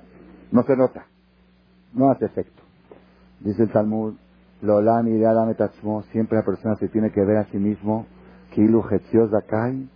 [0.52, 1.06] no se nota,
[1.94, 2.64] no hace efecto.
[3.42, 4.14] Dice el Talmud,
[4.62, 5.22] Lolam y
[6.12, 8.06] siempre la persona se tiene que ver a sí mismo
[9.30, 9.90] Zakai.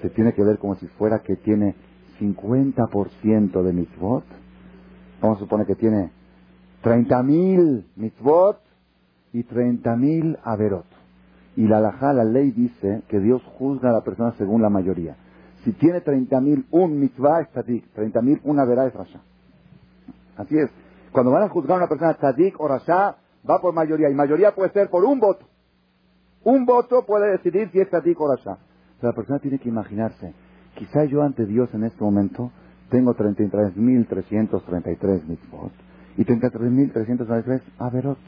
[0.00, 1.74] Se tiene que ver como si fuera que tiene
[2.20, 4.24] 50% de mitzvot.
[5.20, 6.10] Vamos a suponer que tiene
[6.82, 8.60] 30.000 mitzvot
[9.32, 10.86] y 30.000 averot.
[11.56, 15.16] Y la halajá, la ley dice que Dios juzga a la persona según la mayoría.
[15.64, 19.20] Si tiene 30.000 un mitzvah es tzadik, 30.000 una verá es rasha.
[20.36, 20.68] Así es.
[21.12, 23.16] Cuando van a juzgar a una persona tzadik o rasha,
[23.48, 24.10] va por mayoría.
[24.10, 25.46] Y mayoría puede ser por un voto.
[26.44, 28.58] Un voto puede decidir si es Tzadik o Rasha.
[29.00, 30.34] la persona tiene que imaginarse,
[30.74, 32.50] quizá yo ante Dios en este momento
[32.90, 35.72] tengo 33.333 mitzvot
[36.16, 38.18] y 33.333 averot.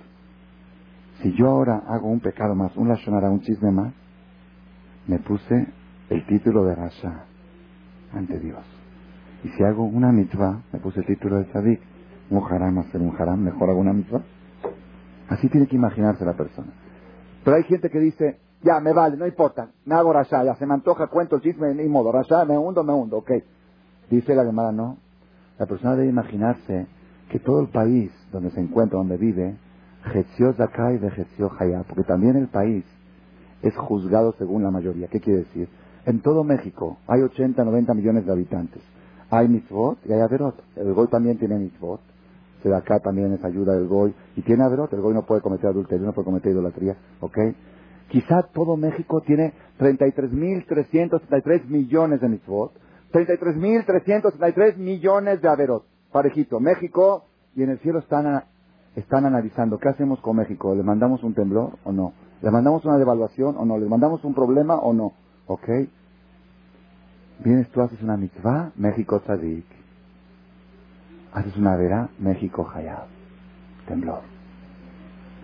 [1.23, 3.93] Si yo ahora hago un pecado más, un lashonara, un chisme más,
[5.07, 5.67] me puse
[6.09, 7.25] el título de Rasha
[8.13, 8.65] ante Dios.
[9.45, 11.81] Y si hago una mitzvah, me puse el título de Tzadik.
[12.31, 14.23] un haram hacer un haram, mejor hago una mitzvah.
[15.29, 16.73] Así tiene que imaginarse la persona.
[17.47, 20.67] Pero hay gente que dice, ya, me vale, no importa, me hago rasha, ya se
[20.67, 23.31] me antoja, cuento el chisme, ni modo, rasha, me hundo, me hundo, ok.
[24.11, 24.97] Dice la demanda, no.
[25.57, 26.89] La persona debe imaginarse
[27.31, 29.55] que todo el país donde se encuentra, donde vive,
[30.07, 31.13] Getzio Zakai de
[31.61, 32.85] Hayá, porque también el país
[33.63, 35.07] es juzgado según la mayoría.
[35.07, 35.69] ¿Qué quiere decir?
[36.05, 38.83] En todo México hay 80, 90 millones de habitantes.
[39.31, 40.61] Hay mitzvot y hay averot.
[40.75, 42.01] El Goy también tiene mitzvot.
[42.63, 44.15] Se da acá también es ayuda del Goy.
[44.37, 44.93] Y tiene averot.
[44.93, 46.97] El Goy no puede cometer adulterio, no puede cometer idolatría.
[47.21, 47.39] ¿Ok?
[48.09, 52.73] Quizá todo México tiene 33.333 millones de mitzvot.
[53.13, 55.85] 33.333 millones de averot.
[56.13, 56.61] Parejito.
[56.61, 58.45] México y en el cielo están,
[58.95, 60.75] están analizando qué hacemos con México.
[60.75, 62.13] ¿Le mandamos un temblor o no?
[62.43, 63.79] ¿Le mandamos una devaluación o no?
[63.79, 65.15] ¿Le mandamos un problema o no?
[65.47, 65.69] ¿Ok?
[67.45, 69.76] Vienes tú, haces una mitzvah, México tzadik.
[71.37, 73.09] Haces una vera, México hayab.
[73.87, 74.23] Temblor.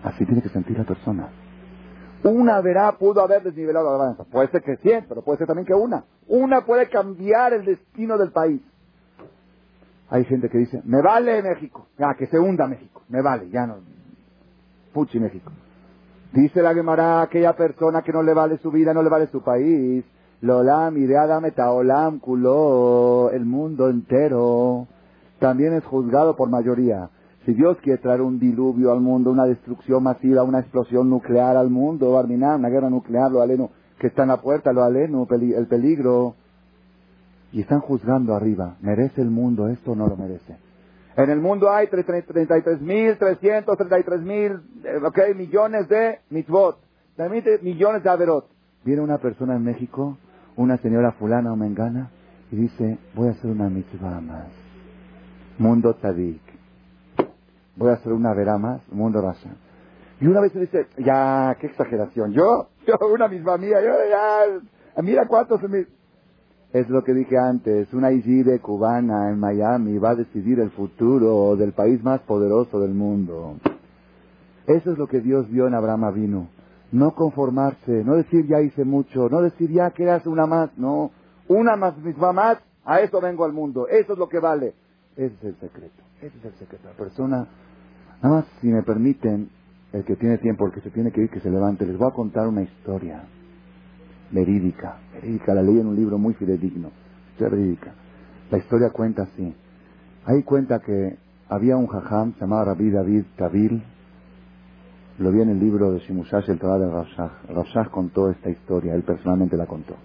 [0.03, 1.29] Así tiene que sentir la persona.
[2.23, 4.23] Una verá pudo haber desnivelado la balanza.
[4.23, 6.03] Puede ser que 100, pero puede ser también que una.
[6.27, 8.59] Una puede cambiar el destino del país.
[10.09, 11.85] Hay gente que dice, me vale México.
[11.99, 13.03] Ya, que se hunda México.
[13.09, 13.75] Me vale, ya no.
[14.93, 15.51] Puchi México.
[16.31, 19.43] Dice la Gemara, aquella persona que no le vale su vida, no le vale su
[19.43, 20.03] país.
[20.41, 24.87] Lolam, ideada metaolam, culó, el mundo entero.
[25.39, 27.09] También es juzgado por mayoría.
[27.45, 31.69] Si Dios quiere traer un diluvio al mundo, una destrucción masiva, una explosión nuclear al
[31.69, 35.67] mundo, Arminar, una guerra nuclear, lo aleno, que está en la puerta, lo aleno, el
[35.67, 36.35] peligro.
[37.51, 40.55] Y están juzgando arriba, ¿merece el mundo esto o no lo merece?
[41.15, 46.79] En el mundo hay 33.333.000 mil, eh, okay, millones de mitzvot,
[47.61, 48.47] millones de averot.
[48.83, 50.17] Viene una persona en México,
[50.55, 52.09] una señora fulana o mengana,
[52.51, 54.62] y dice, voy a hacer una mitzvah más.
[55.57, 56.41] Mundo tzadik.
[57.75, 59.49] Voy a hacer una vera más, mundo rasa.
[60.19, 62.31] Y una vez se dice, ya, qué exageración.
[62.31, 65.61] Yo, yo, una misma mía, yo, ya, mira cuántos...
[65.63, 65.85] Me...
[66.71, 71.55] Es lo que dije antes, una IGIBE cubana en Miami va a decidir el futuro
[71.55, 73.57] del país más poderoso del mundo.
[74.65, 76.47] Eso es lo que Dios vio en Abraham Avino.
[76.91, 81.11] No conformarse, no decir ya hice mucho, no decir ya que hace una más, no.
[81.47, 83.87] Una más, misma más, a eso vengo al mundo.
[83.87, 84.73] Eso es lo que vale.
[85.15, 86.03] Ese es el secreto.
[86.21, 86.87] Ese es el secreto.
[86.89, 87.47] La persona,
[88.21, 89.49] nada más si me permiten,
[89.91, 91.85] el que tiene tiempo, el que se tiene que ir, que se levante.
[91.85, 93.23] Les voy a contar una historia
[94.31, 96.91] verídica, verídica, la leí en un libro muy fidedigno,
[97.39, 97.93] verídica.
[98.49, 99.55] La historia cuenta así.
[100.25, 103.83] Ahí cuenta que había un jajam, se llamaba Rabbi David Kabil,
[105.19, 107.31] lo vi en el libro de Shimushash, el Torah de Rafshah.
[107.49, 109.95] Rafshah contó esta historia, él personalmente la contó.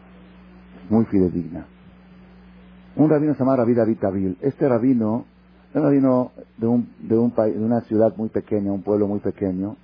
[0.91, 1.67] Muy fidedigna.
[2.99, 4.35] Un rabino se llamaba Rabbi David.
[4.43, 5.25] Este rabino,
[5.73, 9.77] un rabino de, un, de, un, de una ciudad muy pequeña, un pueblo muy pequeño,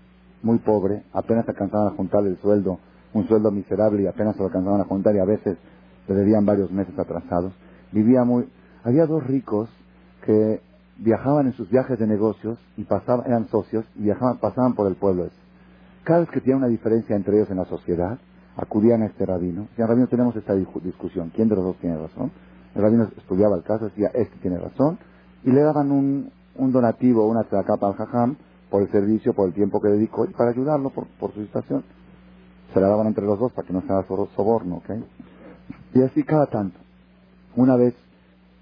[0.43, 2.79] muy pobre, apenas alcanzaban a juntar el sueldo
[3.15, 5.57] un sueldo miserable y apenas lo alcanzaban a juntar y a veces
[6.09, 7.53] le debían varios meses atrasados.
[7.93, 8.49] Vivía muy...
[8.83, 9.71] Había dos ricos
[10.27, 10.61] que
[10.99, 14.97] viajaban en sus viajes de negocios y pasaban, eran socios y viajaban, pasaban por el
[14.97, 15.37] pueblo ese.
[16.03, 18.19] Cada vez que tenía una diferencia entre ellos en la sociedad,
[18.57, 19.69] acudían a este rabino.
[19.79, 21.31] Y en rabino tenemos esta discusión.
[21.35, 22.31] ¿Quién de los dos tiene razón?
[22.75, 24.99] El rabino estudiaba el caso, decía, este tiene razón,
[25.45, 28.37] y le daban un, donativo, una capa al jajam,
[28.71, 31.85] por el servicio, por el tiempo que dedicó y para ayudarlo por, su situación
[32.73, 34.05] se la daban entre los dos para que no se haga
[34.35, 34.91] soborno, ¿ok?
[35.95, 36.77] Y así cada tanto.
[37.55, 37.95] Una vez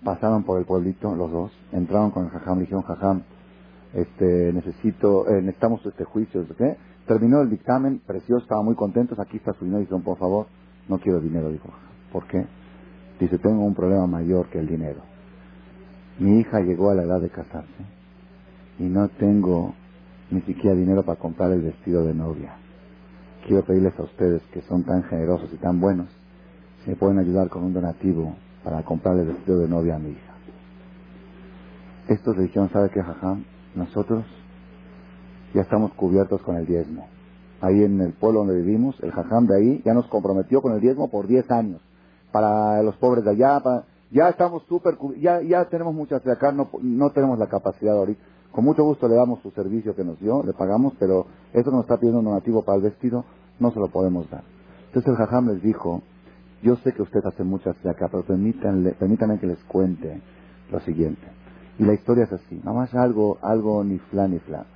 [0.05, 3.23] pasaron por el pueblito los dos, entraron con el jajam, le dijeron, jajam,
[3.95, 6.77] este, necesito, eh, necesitamos este juicio, ¿qué?
[7.07, 10.47] Terminó el dictamen, precioso, estaban muy contentos, aquí está su dinero, dijeron, por favor,
[10.89, 11.71] no quiero dinero, dijo,
[12.13, 12.47] ¿por qué?
[13.21, 15.01] Dice, tengo un problema mayor que el dinero.
[16.19, 17.85] Mi hija llegó a la edad de casarse
[18.79, 19.75] y no tengo
[20.31, 22.57] ni siquiera dinero para comprar el vestido de novia
[23.47, 26.09] quiero pedirles a ustedes que son tan generosos y tan buenos,
[26.83, 28.35] si me pueden ayudar con un donativo
[28.65, 30.33] para comprarle el vestido de novia a mi hija.
[32.09, 33.45] Estos le dijeron, ¿sabe qué, jajam?
[33.75, 34.25] Nosotros
[35.55, 37.09] ya estamos cubiertos con el diezmo.
[37.61, 40.81] Ahí en el pueblo donde vivimos, el jajam de ahí ya nos comprometió con el
[40.81, 41.81] diezmo por 10 años.
[42.33, 43.63] Para los pobres de allá,
[44.11, 48.23] ya estamos súper, ya, ya tenemos muchas de acá, no, no tenemos la capacidad ahorita.
[48.51, 51.83] Con mucho gusto le damos su servicio que nos dio, le pagamos, pero eso nos
[51.83, 53.25] está pidiendo un donativo para el vestido,
[53.59, 54.43] no se lo podemos dar.
[54.89, 56.03] Entonces el jajam les dijo,
[56.63, 60.21] yo sé que usted hace muchas de acá, pero permítanle, permítanme que les cuente
[60.71, 61.23] lo siguiente.
[61.79, 64.67] Y la historia es así, nada más algo, algo ni fla ni fla.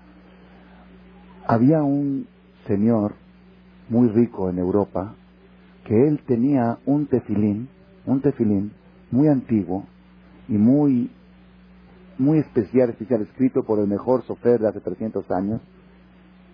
[1.46, 2.26] Había un
[2.66, 3.12] señor
[3.90, 5.14] muy rico en Europa
[5.86, 7.68] que él tenía un tefilín,
[8.06, 8.72] un tefilín
[9.10, 9.84] muy antiguo
[10.48, 11.10] y muy
[12.18, 15.60] muy especial, especial, escrito por el mejor sofer de hace 300 años,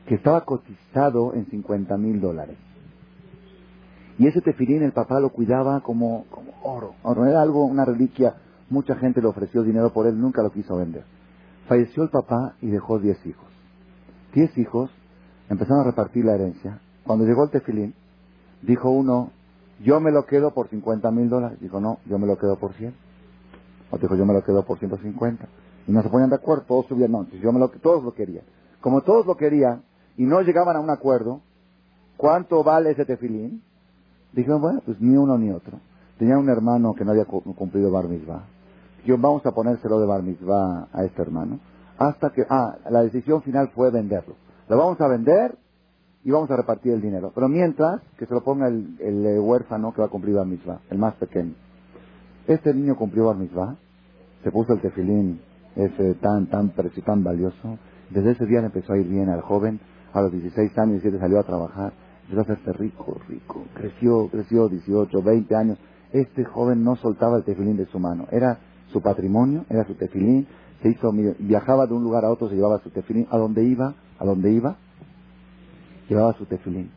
[0.06, 2.56] que estaba cotizado en 50 mil dólares.
[4.18, 6.94] Y ese tefilín el papá lo cuidaba como, como oro.
[7.02, 7.26] oro.
[7.26, 8.34] Era algo, una reliquia.
[8.70, 11.04] Mucha gente le ofreció dinero por él, nunca lo quiso vender.
[11.68, 13.46] Falleció el papá y dejó 10 hijos.
[14.34, 14.90] 10 hijos
[15.48, 16.80] empezaron a repartir la herencia.
[17.04, 17.94] Cuando llegó el tefilín,
[18.62, 19.30] dijo uno,
[19.80, 21.58] yo me lo quedo por 50 mil dólares.
[21.60, 22.94] Dijo, no, yo me lo quedo por 100.
[23.90, 25.46] O dijo, yo me lo quedo por 150.
[25.86, 28.44] Y no se ponían de acuerdo, todos subían, no, yo me lo, todos lo querían.
[28.80, 29.82] Como todos lo querían
[30.16, 31.40] y no llegaban a un acuerdo,
[32.16, 33.62] ¿cuánto vale ese tefilín?
[34.32, 35.78] Dijeron, bueno, pues ni uno ni otro.
[36.18, 38.44] Tenía un hermano que no había cumplido bar mitzvah.
[38.98, 41.58] Dijeron, vamos a ponérselo de bar mitzvah a este hermano.
[41.98, 44.36] Hasta que, ah, la decisión final fue venderlo.
[44.68, 45.56] Lo vamos a vender
[46.24, 47.32] y vamos a repartir el dinero.
[47.34, 50.80] Pero mientras, que se lo ponga el, el huérfano que va a cumplir Bar Mitzvah,
[50.90, 51.54] el más pequeño.
[52.46, 53.76] Este niño cumplió Bar Mitzvah,
[54.42, 55.40] se puso el tefilín
[55.76, 56.72] ese tan, tan
[57.04, 57.78] tan valioso.
[58.10, 59.80] Desde ese día le empezó a ir bien al joven.
[60.12, 61.92] A los 16 años, 17 salió a trabajar.
[62.24, 63.64] Empezó a hacerse rico, rico.
[63.74, 65.78] Creció, creció 18, 20 años.
[66.12, 68.26] Este joven no soltaba el tefilín de su mano.
[68.30, 68.58] Era
[68.92, 70.46] su patrimonio, era su tefilín.
[70.82, 73.26] Se hizo, viajaba de un lugar a otro, se llevaba su tefilín.
[73.30, 73.94] ¿A dónde iba?
[74.18, 74.76] ¿A dónde iba?
[76.08, 76.90] Llevaba su tefilín.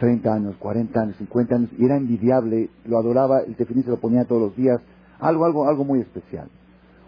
[0.00, 4.00] 30 años, 40 años, 50 años, y era envidiable, lo adoraba, el tefilín se lo
[4.00, 4.80] ponía todos los días,
[5.20, 6.48] algo, algo, algo muy especial.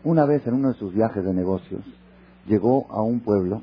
[0.04, 1.82] Una vez en uno de sus viajes de negocios,
[2.46, 3.62] llegó a un pueblo,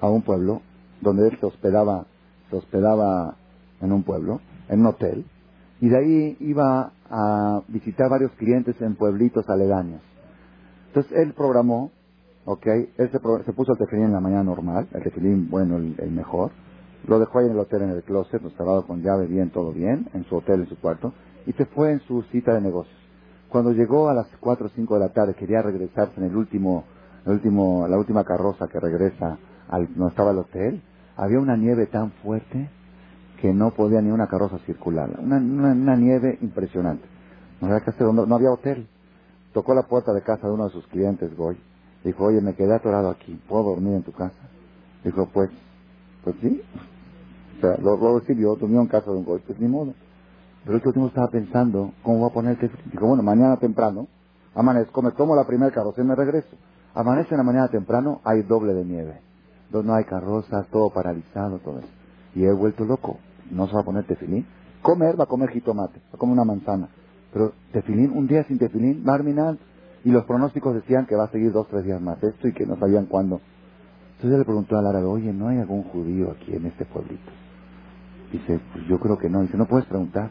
[0.00, 0.60] a un pueblo,
[1.00, 2.04] donde él se hospedaba,
[2.50, 3.36] se hospedaba
[3.80, 5.24] en un pueblo, en un hotel,
[5.80, 10.02] y de ahí iba a visitar varios clientes en pueblitos aledaños.
[10.88, 11.90] Entonces él programó,
[12.44, 13.18] ok, él se,
[13.52, 16.52] puso el tefilín en la mañana normal, el tefilín bueno, el mejor,
[17.06, 20.08] lo dejó ahí en el hotel, en el closet, cerrado con llave, bien, todo bien,
[20.14, 21.12] en su hotel, en su cuarto,
[21.46, 22.96] y se fue en su cita de negocios.
[23.48, 26.84] Cuando llegó a las 4 o 5 de la tarde, quería regresarse en el último,
[27.26, 29.38] el último, la última carroza que regresa
[29.68, 30.82] al, donde estaba el hotel,
[31.16, 32.70] había una nieve tan fuerte
[33.40, 35.10] que no podía ni una carroza circular.
[35.18, 37.04] Una, una, nieve impresionante.
[37.60, 37.82] No había,
[38.26, 38.86] no había hotel.
[39.52, 41.58] Tocó la puerta de casa de uno de sus clientes, Goy.
[42.04, 44.48] Dijo, oye, me quedé atorado aquí, ¿puedo dormir en tu casa?
[45.04, 45.50] Dijo, pues,
[46.24, 46.62] pues sí,
[47.62, 49.94] sea, lo, lo recibió, durmió en casa de un golpe, ni modo.
[50.64, 54.06] Pero el último estaba pensando, ¿cómo voy a poner el Dijo, bueno, mañana temprano,
[54.54, 56.56] amanezco, me tomo la primera carroza y me regreso.
[56.94, 59.20] Amanece en la mañana temprano, hay doble de nieve.
[59.66, 61.88] Entonces no hay carrozas, todo paralizado, todo eso.
[62.34, 63.18] Y he vuelto loco.
[63.50, 64.46] No se va a poner tefilín.
[64.82, 66.88] Comer, va a comer jitomate, va a comer una manzana.
[67.32, 69.18] Pero tefilín, un día sin tefilín, va
[70.04, 72.66] Y los pronósticos decían que va a seguir dos, tres días más esto y que
[72.66, 73.40] no sabían cuándo.
[74.16, 77.32] Entonces le preguntó al árabe, oye, ¿no hay algún judío aquí en este pueblito?
[78.32, 79.42] Dice, pues yo creo que no.
[79.42, 80.30] Dice, no puedes preguntar.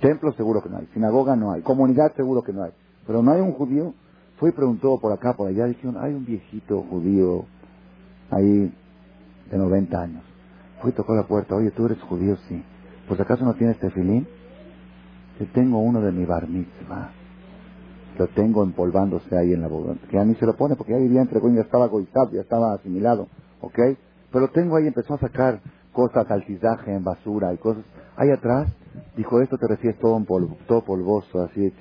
[0.00, 0.86] Templo seguro que no hay.
[0.92, 1.62] Sinagoga no hay.
[1.62, 2.72] Comunidad seguro que no hay.
[3.06, 3.94] Pero no hay un judío.
[4.36, 5.64] Fue y preguntó por acá, por allá.
[5.64, 7.46] Dijeron, hay un viejito judío
[8.30, 8.72] ahí
[9.50, 10.22] de 90 años.
[10.80, 11.56] Fue y tocó la puerta.
[11.56, 12.36] Oye, ¿tú eres judío?
[12.48, 12.62] Sí.
[13.08, 14.28] ¿Pues acaso no tienes tefilín?
[15.38, 17.10] Te tengo uno de mi bar mitzvah.
[18.18, 19.94] Lo tengo empolvándose ahí en la boda.
[20.10, 22.74] Que ya ni se lo pone porque ya vivía entre ya estaba goizado, ya estaba
[22.74, 23.28] asimilado.
[23.60, 23.78] ¿Ok?
[24.30, 25.60] Pero tengo ahí, empezó a sacar
[25.98, 27.82] cosas, altizaje en basura y cosas.
[28.14, 28.68] Ahí atrás,
[29.16, 31.72] dijo, esto te refieres todo, en polvo, todo polvoso, así.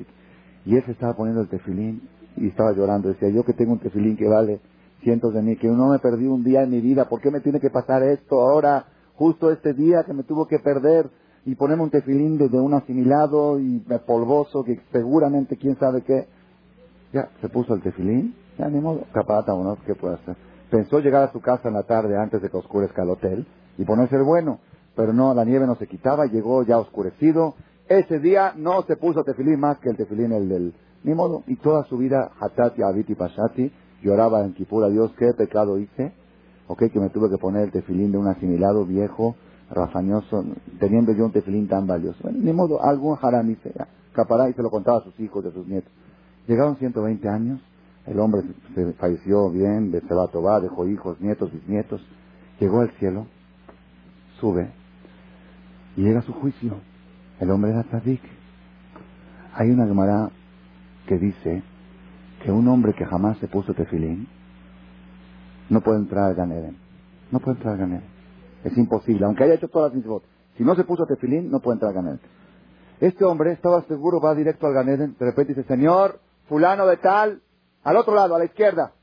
[0.65, 2.01] Y él se estaba poniendo el tefilín
[2.35, 3.09] y estaba llorando.
[3.09, 4.59] Decía, yo que tengo un tefilín que vale
[5.03, 7.41] cientos de mil, que no me perdí un día en mi vida, ¿por qué me
[7.41, 11.11] tiene que pasar esto ahora, justo este día que me tuvo que perder?
[11.45, 16.27] Y ponerme un tefilín desde un asimilado y polvoso, que seguramente quién sabe qué.
[17.13, 20.35] Ya, se puso el tefilín, ya ni modo, capata o no, ¿qué puede hacer?
[20.71, 23.47] Pensó llegar a su casa en la tarde antes de que oscurezca el hotel
[23.77, 24.59] y ponerse el bueno.
[24.95, 27.55] Pero no, la nieve no se quitaba, llegó ya oscurecido.
[27.87, 30.73] Ese día no se puso tefilín más que el tefilín el del...
[31.03, 31.43] Ni modo.
[31.45, 33.71] Y toda su vida, Hatati, Abiti, Pashati,
[34.01, 36.11] lloraba en Kipur a Dios, ¿qué pecado hice?
[36.67, 39.35] Ok, que me tuve que poner el tefilín de un asimilado viejo,
[39.69, 40.43] rafañoso,
[40.79, 42.29] teniendo yo un tefilín tan valioso.
[42.31, 43.71] Ni modo, algún haram hice.
[44.13, 45.91] Capará y se lo contaba a sus hijos a sus nietos.
[46.47, 47.61] Llegaron 120 años,
[48.07, 48.41] el hombre
[48.73, 52.01] se falleció bien, se va a Tobá, dejó hijos, nietos, bisnietos,
[52.59, 53.27] llegó al cielo
[54.39, 54.69] sube
[55.95, 56.79] y llega a su juicio.
[57.39, 58.21] El hombre era tzadik.
[59.53, 60.29] Hay una Gemara
[61.07, 61.63] que dice
[62.43, 64.27] que un hombre que jamás se puso tefilín
[65.69, 66.77] no puede entrar al Ganeden.
[67.31, 68.09] No puede entrar al Ganeden.
[68.63, 70.23] Es imposible, aunque haya hecho todas las mitzvot.
[70.57, 72.19] Si no se puso tefilín, no puede entrar al Ganeden.
[72.99, 75.15] Este hombre estaba seguro, va directo al Ganeden.
[75.19, 77.41] De repente dice, Señor, fulano de tal,
[77.83, 78.93] al otro lado, a la izquierda.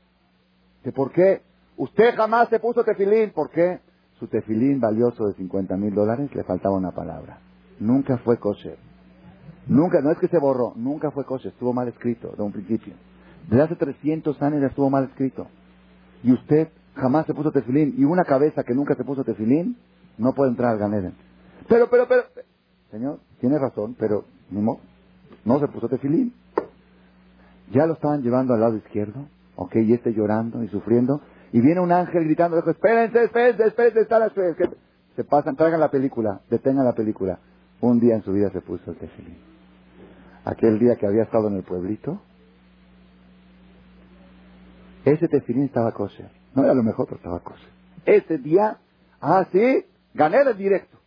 [0.93, 1.41] ¿Por qué?
[1.77, 3.31] Usted jamás se puso tefilín.
[3.31, 3.79] ¿Por qué?
[4.19, 7.39] Su tefilín valioso de 50 mil dólares, le faltaba una palabra.
[7.79, 8.77] Nunca fue kosher.
[9.67, 12.93] Nunca, no es que se borró, nunca fue kosher, estuvo mal escrito de un principio.
[13.49, 15.47] Desde hace 300 años ya estuvo mal escrito.
[16.23, 17.93] Y usted jamás se puso tefilín.
[17.97, 19.77] Y una cabeza que nunca se puso tefilín
[20.17, 21.13] no puede entrar al Ganeden.
[21.67, 22.23] Pero, pero, pero.
[22.91, 24.79] Señor, tiene razón, pero no,
[25.43, 26.33] no se puso tefilín.
[27.71, 31.21] Ya lo estaban llevando al lado izquierdo, ok, y este llorando y sufriendo.
[31.55, 34.29] Y viene un ángel gritando, dijo, espérense, espérense, espérense, está la
[35.15, 37.39] Se pasan, traigan la película, detengan la película.
[37.79, 39.37] Un día en su vida se puso el tefilín.
[40.43, 42.19] Aquel día que había estado en el pueblito,
[45.05, 46.29] ese tefilín estaba kosher.
[46.55, 47.69] No era lo mejor, pero estaba kosher.
[48.05, 48.79] Ese día,
[49.21, 50.97] ah, sí, gané el directo.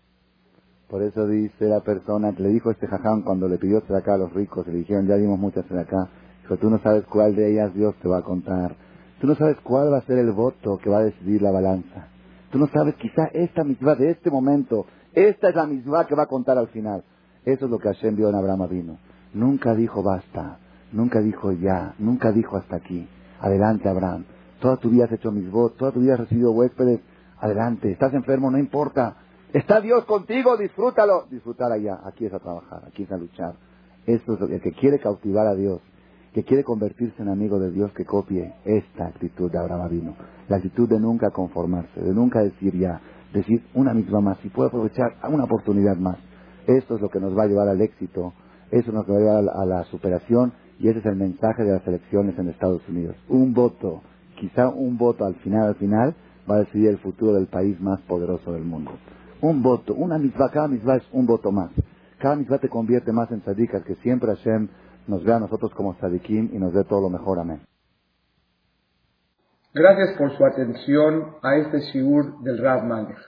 [0.89, 4.17] Por eso dice la persona que le dijo este jaján cuando le pidió acá a
[4.17, 6.09] los ricos, le dijeron, ya dimos muchas acá.
[6.41, 8.88] Dijo, tú no sabes cuál de ellas Dios te va a contar.
[9.21, 12.09] Tú no sabes cuál va a ser el voto que va a decidir la balanza.
[12.51, 16.25] Tú no sabes quizá esta misma de este momento, esta es la misma que va
[16.25, 17.03] a contar al final.
[17.45, 18.99] Eso es lo que Hashem vio en Abraham vino.
[19.35, 20.59] Nunca dijo basta,
[20.93, 23.09] nunca dijo ya, nunca dijo hasta aquí.
[23.41, 24.25] Adelante, Abraham.
[24.61, 27.01] Toda tu vida has hecho mis votos, toda tu vida has recibido huéspedes.
[27.41, 27.91] Adelante.
[27.93, 29.16] Estás enfermo, no importa.
[29.53, 31.27] Está Dios contigo, disfrútalo.
[31.31, 32.01] Disfrutar allá.
[32.05, 33.55] Aquí es a trabajar, aquí es a luchar.
[34.07, 35.81] Eso es el que quiere cautivar a Dios,
[36.33, 40.14] que quiere convertirse en amigo de Dios, que copie esta actitud de Abraham vino.
[40.49, 43.01] La actitud de nunca conformarse, de nunca decir ya,
[43.33, 46.18] decir una misma más, si puedo aprovechar una oportunidad más.
[46.66, 48.33] Esto es lo que nos va a llevar al éxito,
[48.70, 51.87] eso nos va a llevar a la superación y ese es el mensaje de las
[51.87, 53.16] elecciones en Estados Unidos.
[53.29, 54.03] Un voto,
[54.39, 56.14] quizá un voto al final, al final,
[56.49, 58.93] va a decidir el futuro del país más poderoso del mundo.
[59.41, 61.70] Un voto, una misma, cada misma es un voto más.
[62.18, 64.68] Cada misma te convierte más en sadikas, que siempre Hashem
[65.09, 67.41] nos vea a nosotros como sadikim y nos dé todo lo mejor.
[67.41, 67.63] Amén.
[69.75, 73.19] Gracias por su atención a este shiur del Rav Malech.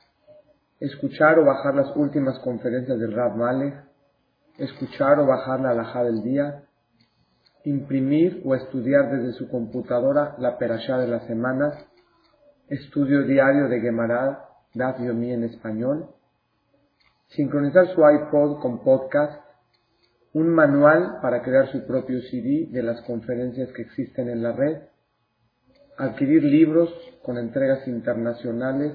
[0.82, 3.74] escuchar o bajar las últimas conferencias del Rav Malek,
[4.58, 6.64] escuchar o bajar la alhaja del día,
[7.64, 11.86] imprimir o estudiar desde su computadora la perashá de las semanas,
[12.68, 16.08] estudio diario de Gemara, Daf Yomi en español,
[17.28, 19.40] sincronizar su iPod con podcast,
[20.32, 24.82] un manual para crear su propio CD de las conferencias que existen en la red,
[25.96, 26.90] adquirir libros
[27.22, 28.94] con entregas internacionales